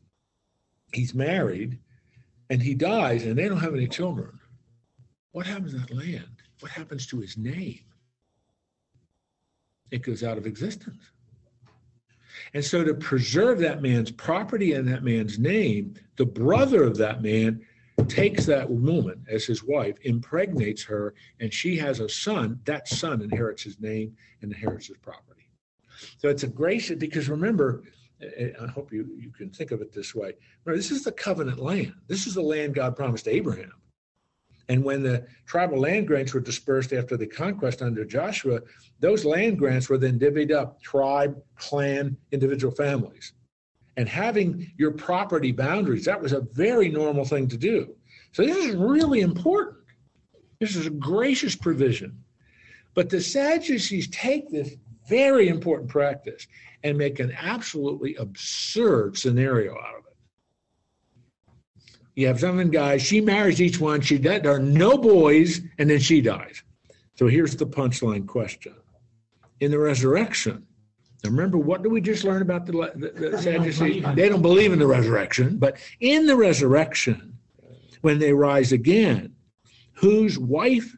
[0.93, 1.79] He's married,
[2.49, 4.39] and he dies, and they don't have any children.
[5.31, 6.41] What happens to that land?
[6.59, 7.79] What happens to his name?
[9.91, 11.03] It goes out of existence.
[12.53, 17.21] And so, to preserve that man's property and that man's name, the brother of that
[17.21, 17.61] man
[18.07, 22.59] takes that woman as his wife, impregnates her, and she has a son.
[22.65, 25.47] That son inherits his name and inherits his property.
[26.17, 27.83] So it's a grace because remember,
[28.21, 30.33] I hope you, you can think of it this way.
[30.65, 31.93] Remember, this is the covenant land.
[32.07, 33.73] This is the land God promised Abraham.
[34.69, 38.61] And when the tribal land grants were dispersed after the conquest under Joshua,
[38.99, 43.33] those land grants were then divvied up tribe, clan, individual families.
[43.95, 47.95] And having your property boundaries, that was a very normal thing to do.
[48.31, 49.77] So this is really important.
[50.59, 52.23] This is a gracious provision.
[52.95, 54.75] But the Sadducees take this
[55.07, 56.47] very important practice
[56.83, 60.13] and make an absolutely absurd scenario out of it.
[62.15, 63.01] You have seven guys.
[63.01, 64.01] She marries each one.
[64.01, 66.61] She there are no boys, and then she dies.
[67.15, 68.75] So here's the punchline question:
[69.59, 70.67] In the resurrection,
[71.23, 74.03] now remember what did we just learn about the, the, the Sadducees?
[74.15, 77.37] They don't believe in the resurrection, but in the resurrection,
[78.01, 79.33] when they rise again,
[79.93, 80.97] whose wife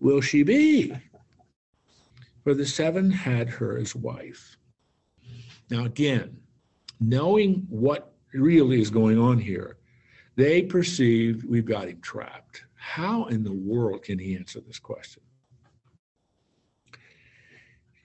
[0.00, 0.94] will she be?
[2.42, 4.56] For the seven had her as wife.
[5.68, 6.38] Now again,
[6.98, 9.76] knowing what really is going on here,
[10.36, 12.64] they perceived we've got him trapped.
[12.76, 15.22] How in the world can he answer this question?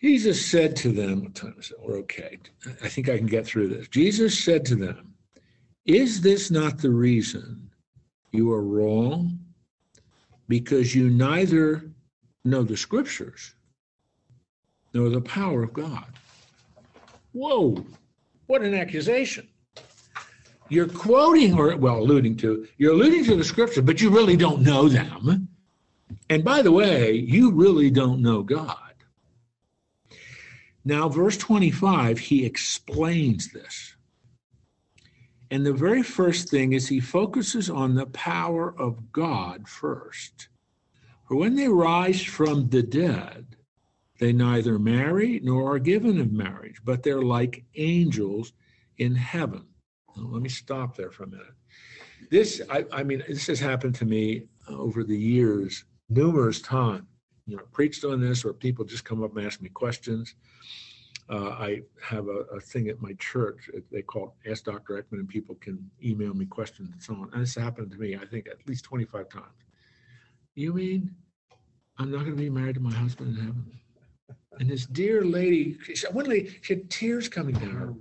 [0.01, 1.77] Jesus said to them, what time is it?
[1.81, 2.37] We're okay.
[2.83, 3.87] I think I can get through this.
[3.87, 5.13] Jesus said to them,
[5.85, 7.69] Is this not the reason
[8.31, 9.39] you are wrong?
[10.47, 11.89] Because you neither
[12.43, 13.55] know the scriptures
[14.93, 16.05] nor the power of God.
[17.33, 17.83] Whoa,
[18.47, 19.47] what an accusation
[20.69, 24.61] you're quoting or well alluding to you're alluding to the scripture but you really don't
[24.61, 25.47] know them
[26.29, 28.84] and by the way you really don't know god
[30.85, 33.95] now verse 25 he explains this
[35.51, 40.47] and the very first thing is he focuses on the power of god first
[41.27, 43.55] for when they rise from the dead
[44.19, 48.53] they neither marry nor are given of marriage but they're like angels
[48.97, 49.65] in heaven
[50.17, 51.53] let me stop there for a minute.
[52.31, 57.03] This, I, I mean, this has happened to me over the years numerous times.
[57.47, 60.35] You know, preached on this, or people just come up and ask me questions.
[61.29, 63.69] Uh, I have a, a, thing at my church.
[63.91, 65.01] They call it Ask Dr.
[65.01, 67.29] Ekman, and people can email me questions and so on.
[67.33, 69.45] And this happened to me, I think, at least 25 times.
[70.53, 71.15] You mean
[71.97, 73.79] I'm not going to be married to my husband in heaven?
[74.59, 75.77] And this dear lady,
[76.11, 77.93] one lady, she had tears coming down her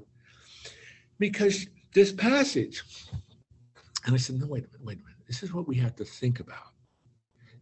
[1.19, 2.83] because this passage.
[4.05, 5.19] And I said, no, wait a minute, wait a minute.
[5.27, 6.74] This is what we have to think about.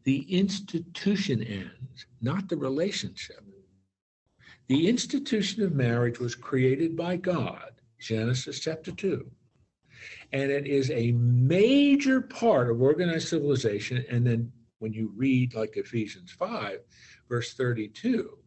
[0.05, 3.45] The institution ends, not the relationship.
[4.69, 9.31] The institution of marriage was created by God, Genesis chapter 2.
[10.33, 14.05] And it is a major part of organized civilization.
[14.09, 16.81] And then when you read like Ephesians 5,
[17.29, 18.39] verse 32.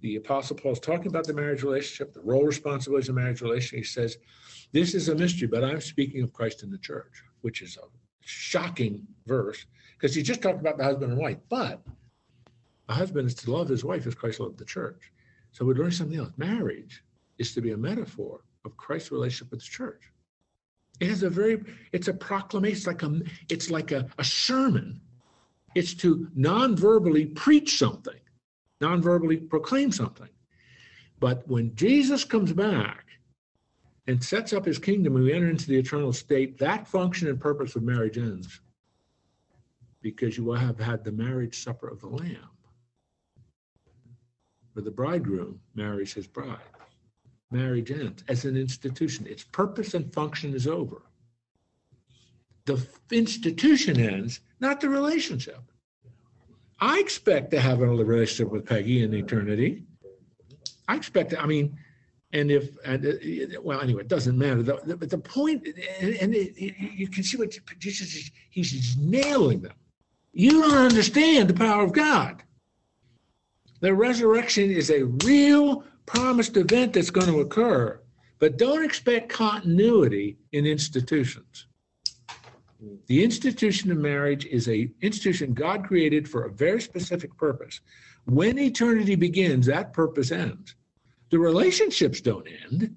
[0.00, 3.78] The Apostle Paul's talking about the marriage relationship, the role responsibilities of marriage relationship.
[3.78, 4.16] He says,
[4.72, 7.86] This is a mystery, but I'm speaking of Christ in the church, which is a
[8.20, 9.66] shocking verse
[10.00, 11.36] because he's just talking about the husband and wife.
[11.48, 11.82] But
[12.88, 15.12] a husband is to love his wife as Christ loved the church.
[15.52, 16.32] So we learn something else.
[16.36, 17.04] Marriage
[17.38, 20.02] is to be a metaphor of Christ's relationship with the church.
[21.00, 25.00] It has a very, it's a proclamation, it's like a, it's like a, a sermon.
[25.74, 28.18] It's to non-verbally preach something,
[28.80, 30.28] non-verbally proclaim something.
[31.20, 33.04] But when Jesus comes back
[34.06, 37.40] and sets up his kingdom and we enter into the eternal state, that function and
[37.40, 38.60] purpose of marriage ends
[40.02, 42.50] because you will have had the marriage supper of the Lamb,
[44.72, 46.58] where the bridegroom marries his bride.
[47.50, 49.26] Marriage ends as an institution.
[49.26, 51.02] Its purpose and function is over.
[52.66, 55.60] The institution ends, not the relationship.
[56.78, 59.84] I expect to have a relationship with Peggy in eternity.
[60.88, 61.76] I expect, to, I mean,
[62.32, 64.62] and if, and, uh, well, anyway, it doesn't matter.
[64.62, 65.66] The, the, but the point,
[66.00, 69.74] and, and it, it- you can see what Jesus is, he's just nailing them.
[70.32, 72.42] You don't understand the power of God.
[73.80, 78.00] The resurrection is a real promised event that's going to occur,
[78.38, 81.66] but don't expect continuity in institutions.
[83.06, 87.80] The institution of marriage is a institution God created for a very specific purpose.
[88.24, 90.74] When eternity begins, that purpose ends.
[91.30, 92.96] The relationships don't end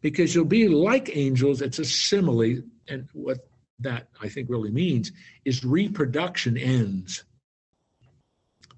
[0.00, 1.62] because you'll be like angels.
[1.62, 3.49] It's a simile, and what
[3.80, 5.12] that I think really means
[5.44, 7.24] is reproduction ends.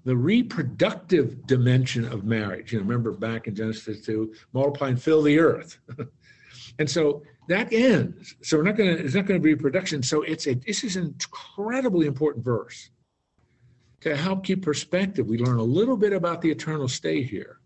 [0.05, 2.73] The reproductive dimension of marriage.
[2.73, 5.77] You know, remember back in Genesis 2, multiply and fill the earth.
[6.79, 8.35] and so that ends.
[8.41, 10.03] So we're not gonna, it's not gonna be reproduction.
[10.03, 12.89] So it's a this is an incredibly important verse.
[14.01, 17.59] To help keep perspective, we learn a little bit about the eternal state here.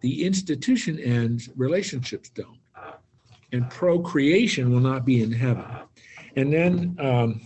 [0.00, 2.58] The institution ends, relationships don't.
[3.52, 5.64] And procreation will not be in heaven.
[6.36, 7.40] And then um,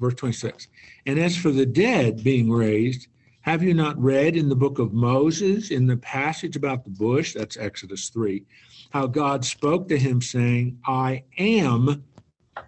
[0.00, 0.68] verse 26.
[1.06, 3.08] And as for the dead being raised,
[3.42, 7.34] have you not read in the book of Moses, in the passage about the bush,
[7.34, 8.44] that's Exodus 3,
[8.90, 12.04] how God spoke to him saying, I am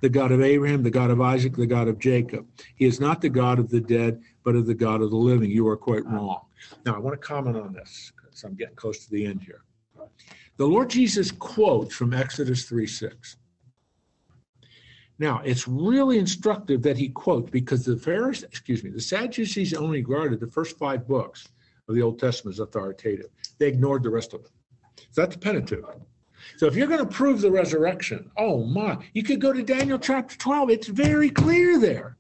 [0.01, 2.47] the God of Abraham, the God of Isaac, the God of Jacob.
[2.75, 5.51] He is not the God of the dead, but of the God of the living.
[5.51, 6.43] You are quite wrong.
[6.85, 9.63] Now, I want to comment on this because I'm getting close to the end here.
[10.57, 13.37] The Lord Jesus quotes from Exodus 3 6.
[15.19, 19.99] Now, it's really instructive that he quotes because the Pharisees, excuse me, the Sadducees only
[19.99, 21.49] regarded the first five books
[21.89, 23.29] of the Old Testament as authoritative.
[23.59, 24.51] They ignored the rest of it.
[25.11, 26.01] So that's the Pentateuch.
[26.57, 29.99] So if you're going to prove the resurrection, oh my, you could go to Daniel
[29.99, 30.71] chapter 12.
[30.71, 32.17] It's very clear there.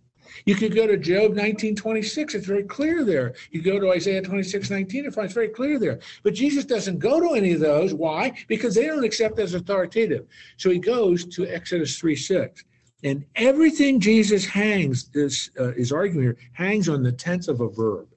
[0.46, 2.34] You could go to Job 1926.
[2.34, 3.34] It's very clear there.
[3.50, 6.00] You go to Isaiah 26, 19, it finds very clear there.
[6.22, 7.94] But Jesus doesn't go to any of those.
[7.94, 8.32] Why?
[8.48, 10.26] Because they don't accept as authoritative.
[10.56, 12.64] So he goes to Exodus 3, 6.
[13.04, 17.68] And everything Jesus hangs, is, uh, is arguing here, hangs on the tense of a
[17.68, 18.08] verb.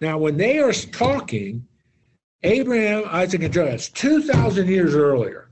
[0.00, 1.64] Now, when they are talking,
[2.42, 5.48] Abraham, Isaac, and Jacob, that's 2,000 years earlier.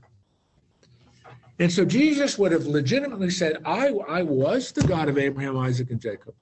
[1.59, 5.89] And so Jesus would have legitimately said, I, I was the God of Abraham, Isaac,
[5.89, 6.35] and Jacob.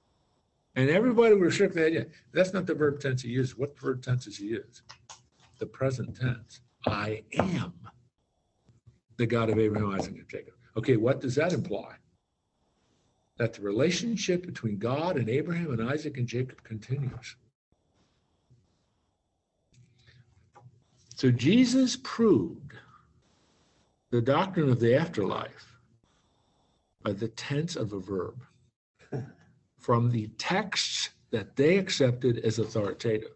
[0.76, 2.12] And everybody would have shook their head.
[2.34, 3.58] That's not the verb tense he used.
[3.58, 4.82] What verb tense does he use?
[5.60, 6.62] The present tense.
[6.88, 7.74] I am
[9.18, 10.54] the God of Abraham, Isaac, and Jacob.
[10.78, 11.96] Okay, what does that imply?
[13.38, 17.36] That the relationship between God and Abraham and Isaac and Jacob continues.
[21.16, 22.74] So Jesus proved
[24.10, 25.78] the doctrine of the afterlife
[27.04, 28.44] by the tense of a verb
[29.78, 33.36] from the texts that they accepted as authoritative.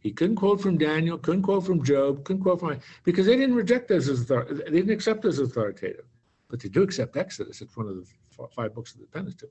[0.00, 3.56] He couldn't quote from Daniel, couldn't quote from Job, couldn't quote from because they didn't
[3.56, 6.06] reject those as author- they didn't accept as authoritative,
[6.50, 7.60] but they do accept Exodus.
[7.60, 9.50] It's one of the five books of the Pentateuch.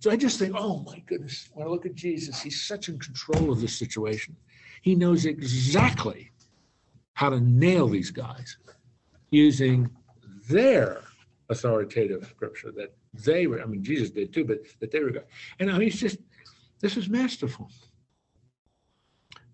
[0.00, 2.98] So I just think, oh my goodness, when I look at Jesus, he's such in
[2.98, 4.36] control of this situation.
[4.82, 6.30] He knows exactly
[7.14, 8.58] how to nail these guys
[9.30, 9.90] using
[10.48, 11.00] their
[11.48, 15.24] authoritative scripture that they were, I mean, Jesus did too, but that they were,
[15.58, 16.18] and I mean, it's just,
[16.80, 17.70] this is masterful.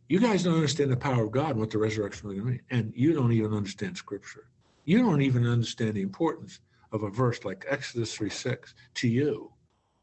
[0.09, 2.93] You guys don't understand the power of God and what the resurrection really means, and
[2.95, 4.49] you don't even understand scripture.
[4.85, 6.59] You don't even understand the importance
[6.93, 9.51] of a verse like Exodus 3 6 to you,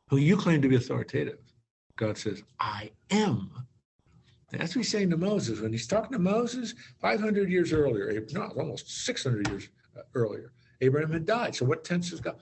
[0.10, 1.40] who you claim to be authoritative.
[1.96, 3.52] God says, I am.
[4.52, 5.62] And that's what he's saying to Moses.
[5.62, 11.12] When he's talking to Moses 500 years earlier, no, almost 600 years uh, earlier, Abraham
[11.12, 11.56] had died.
[11.56, 12.38] So what tense is God?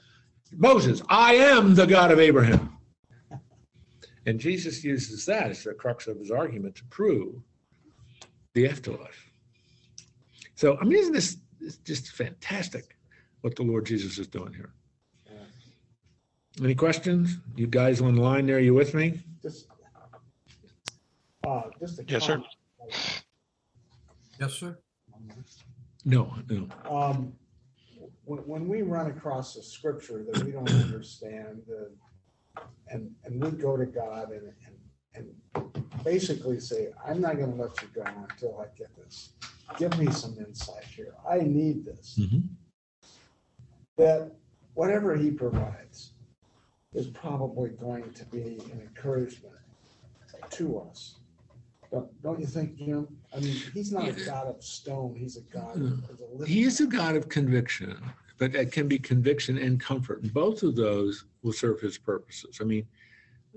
[0.56, 2.78] Moses, I am the God of Abraham.
[4.26, 7.36] And Jesus uses that as the crux of his argument to prove
[8.54, 9.32] the afterlife.
[10.56, 11.38] So, I mean, isn't this
[11.84, 12.97] just fantastic
[13.48, 14.72] what the Lord Jesus is doing here?
[16.62, 17.38] Any questions?
[17.56, 19.22] You guys online there, you with me?
[19.42, 19.68] Just,
[21.48, 22.34] uh, just a Yes, sir.
[22.34, 22.46] comment.
[24.40, 24.78] Yes, sir.
[26.04, 26.68] No, no.
[26.90, 27.32] Um,
[28.26, 33.52] when, when we run across a scripture that we don't understand, uh, and, and we
[33.52, 34.76] go to God and, and,
[35.56, 39.30] and basically say, I'm not gonna let you go until I get this.
[39.78, 41.14] Give me some insight here.
[41.30, 42.18] I need this.
[42.20, 42.44] Mhm.
[43.98, 44.32] That
[44.74, 46.14] whatever he provides
[46.94, 49.56] is probably going to be an encouragement
[50.52, 51.16] to us.
[51.92, 53.08] Don't, don't you think, Jim?
[53.36, 56.46] I mean, he's not a God of stone, he's a God of a.
[56.46, 57.98] He is a God of conviction,
[58.38, 60.22] but it can be conviction and comfort.
[60.22, 62.60] And both of those will serve his purposes.
[62.62, 62.86] I mean,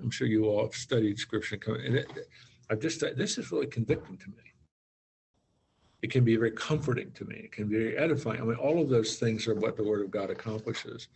[0.02, 1.58] I'm sure you all have studied scripture.
[1.74, 2.28] and it-
[2.70, 4.49] I've just, this is really convicting to me.
[6.02, 7.36] It can be very comforting to me.
[7.36, 8.40] It can be very edifying.
[8.40, 11.08] I mean, all of those things are what the word of God accomplishes.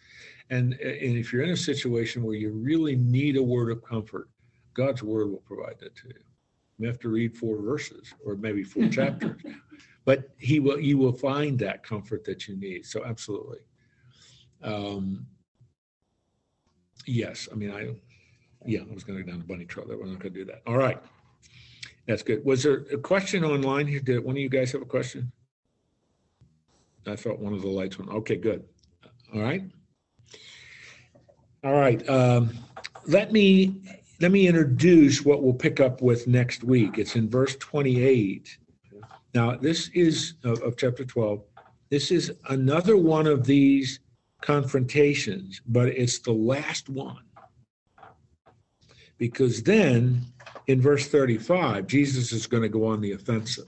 [0.51, 4.29] And, and if you're in a situation where you really need a word of comfort,
[4.75, 6.21] God's word will provide that to you.
[6.79, 9.41] You have to read four verses or maybe four chapters,
[10.05, 12.85] but he will, you will find that comfort that you need.
[12.85, 13.61] So absolutely.
[14.63, 15.27] Um,
[17.07, 17.95] yes, I mean, I,
[18.67, 19.97] yeah, I was going to go down the bunny trail there.
[19.97, 20.63] We're not going to do that.
[20.67, 21.01] All right.
[22.07, 22.45] That's good.
[22.45, 24.01] Was there a question online here?
[24.01, 25.33] Did one of you guys have a question?
[27.07, 28.65] I thought one of the lights went, okay, good.
[29.35, 29.63] All right.
[31.63, 32.07] All right.
[32.09, 32.51] Um,
[33.07, 33.83] let me,
[34.21, 36.99] let me introduce what we'll pick up with next week.
[36.99, 38.59] It's in verse 28.
[39.35, 41.43] Now, this is of, of chapter 12.
[41.91, 44.01] This is another one of these
[44.41, 47.23] confrontations, but it's the last one.
[49.19, 50.23] Because then
[50.67, 53.67] in verse 35, Jesus is going to go on the offensive.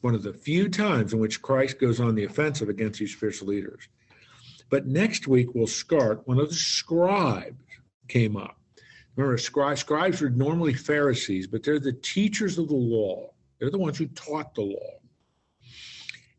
[0.00, 3.48] One of the few times in which Christ goes on the offensive against these spiritual
[3.48, 3.88] leaders.
[4.70, 7.64] But next week we'll start, one of the scribes
[8.06, 8.56] came up.
[9.16, 13.32] Remember, scribes, scribes are normally Pharisees, but they're the teachers of the law.
[13.58, 15.00] They're the ones who taught the law.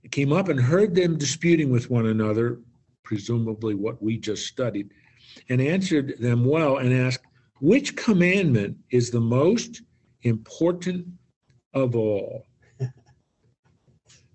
[0.01, 2.59] He came up and heard them disputing with one another,
[3.03, 4.91] presumably what we just studied,
[5.49, 7.25] and answered them well and asked,
[7.59, 9.83] which commandment is the most
[10.23, 11.05] important
[11.73, 12.45] of all?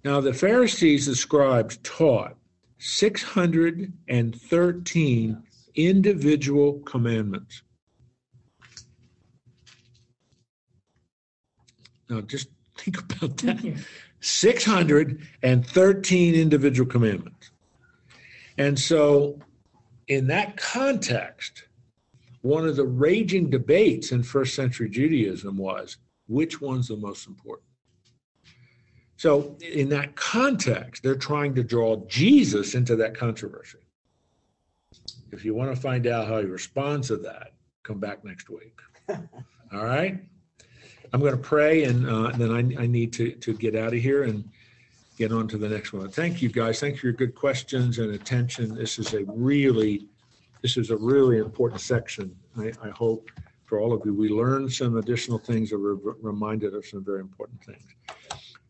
[0.04, 2.36] now, the Pharisees, the scribes, taught
[2.78, 5.42] 613
[5.74, 7.62] individual commandments.
[12.10, 13.82] Now, just think about that.
[14.20, 17.50] 613 individual commandments.
[18.56, 19.40] And so,
[20.08, 21.64] in that context,
[22.44, 27.66] one of the raging debates in first century Judaism was which one's the most important?
[29.16, 33.78] So, in that context, they're trying to draw Jesus into that controversy.
[35.32, 38.78] If you want to find out how he responds to that, come back next week.
[39.08, 40.20] All right?
[41.14, 44.00] I'm going to pray and uh, then I, I need to, to get out of
[44.00, 44.44] here and
[45.16, 46.10] get on to the next one.
[46.10, 46.78] Thank you, guys.
[46.78, 48.74] Thanks for your good questions and attention.
[48.74, 50.08] This is a really
[50.64, 52.34] this is a really important section.
[52.56, 53.30] I, I hope
[53.66, 57.20] for all of you, we learned some additional things or re- reminded of some very
[57.20, 57.84] important things.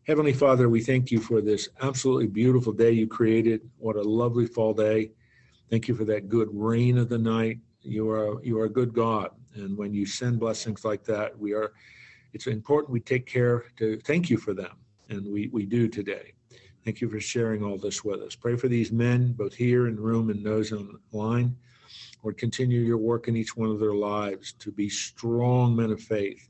[0.05, 3.61] Heavenly Father, we thank you for this absolutely beautiful day you created.
[3.77, 5.11] What a lovely fall day.
[5.69, 7.59] Thank you for that good rain of the night.
[7.81, 11.53] You are you are a good God, and when you send blessings like that, we
[11.53, 11.71] are.
[12.33, 14.75] It's important we take care to thank you for them,
[15.07, 16.33] and we we do today.
[16.83, 18.35] Thank you for sharing all this with us.
[18.35, 21.55] Pray for these men, both here in the room and those online.
[22.25, 26.01] Lord, continue your work in each one of their lives to be strong men of
[26.01, 26.49] faith,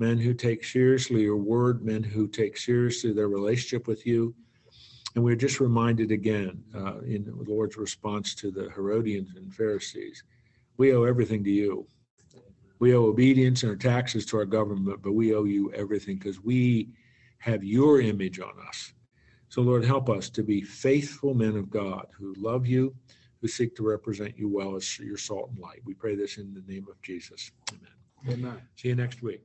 [0.00, 4.34] men who take seriously your word, men who take seriously their relationship with you.
[5.14, 10.24] And we're just reminded again uh, in the Lord's response to the Herodians and Pharisees
[10.76, 11.86] we owe everything to you.
[12.80, 16.42] We owe obedience and our taxes to our government, but we owe you everything because
[16.42, 16.88] we
[17.38, 18.92] have your image on us.
[19.50, 22.92] So, Lord, help us to be faithful men of God who love you,
[23.40, 25.80] who seek to represent you well as your salt and light.
[25.84, 27.50] We pray this in the name of Jesus.
[27.70, 28.38] Amen.
[28.38, 28.62] Amen.
[28.76, 29.42] See you next week.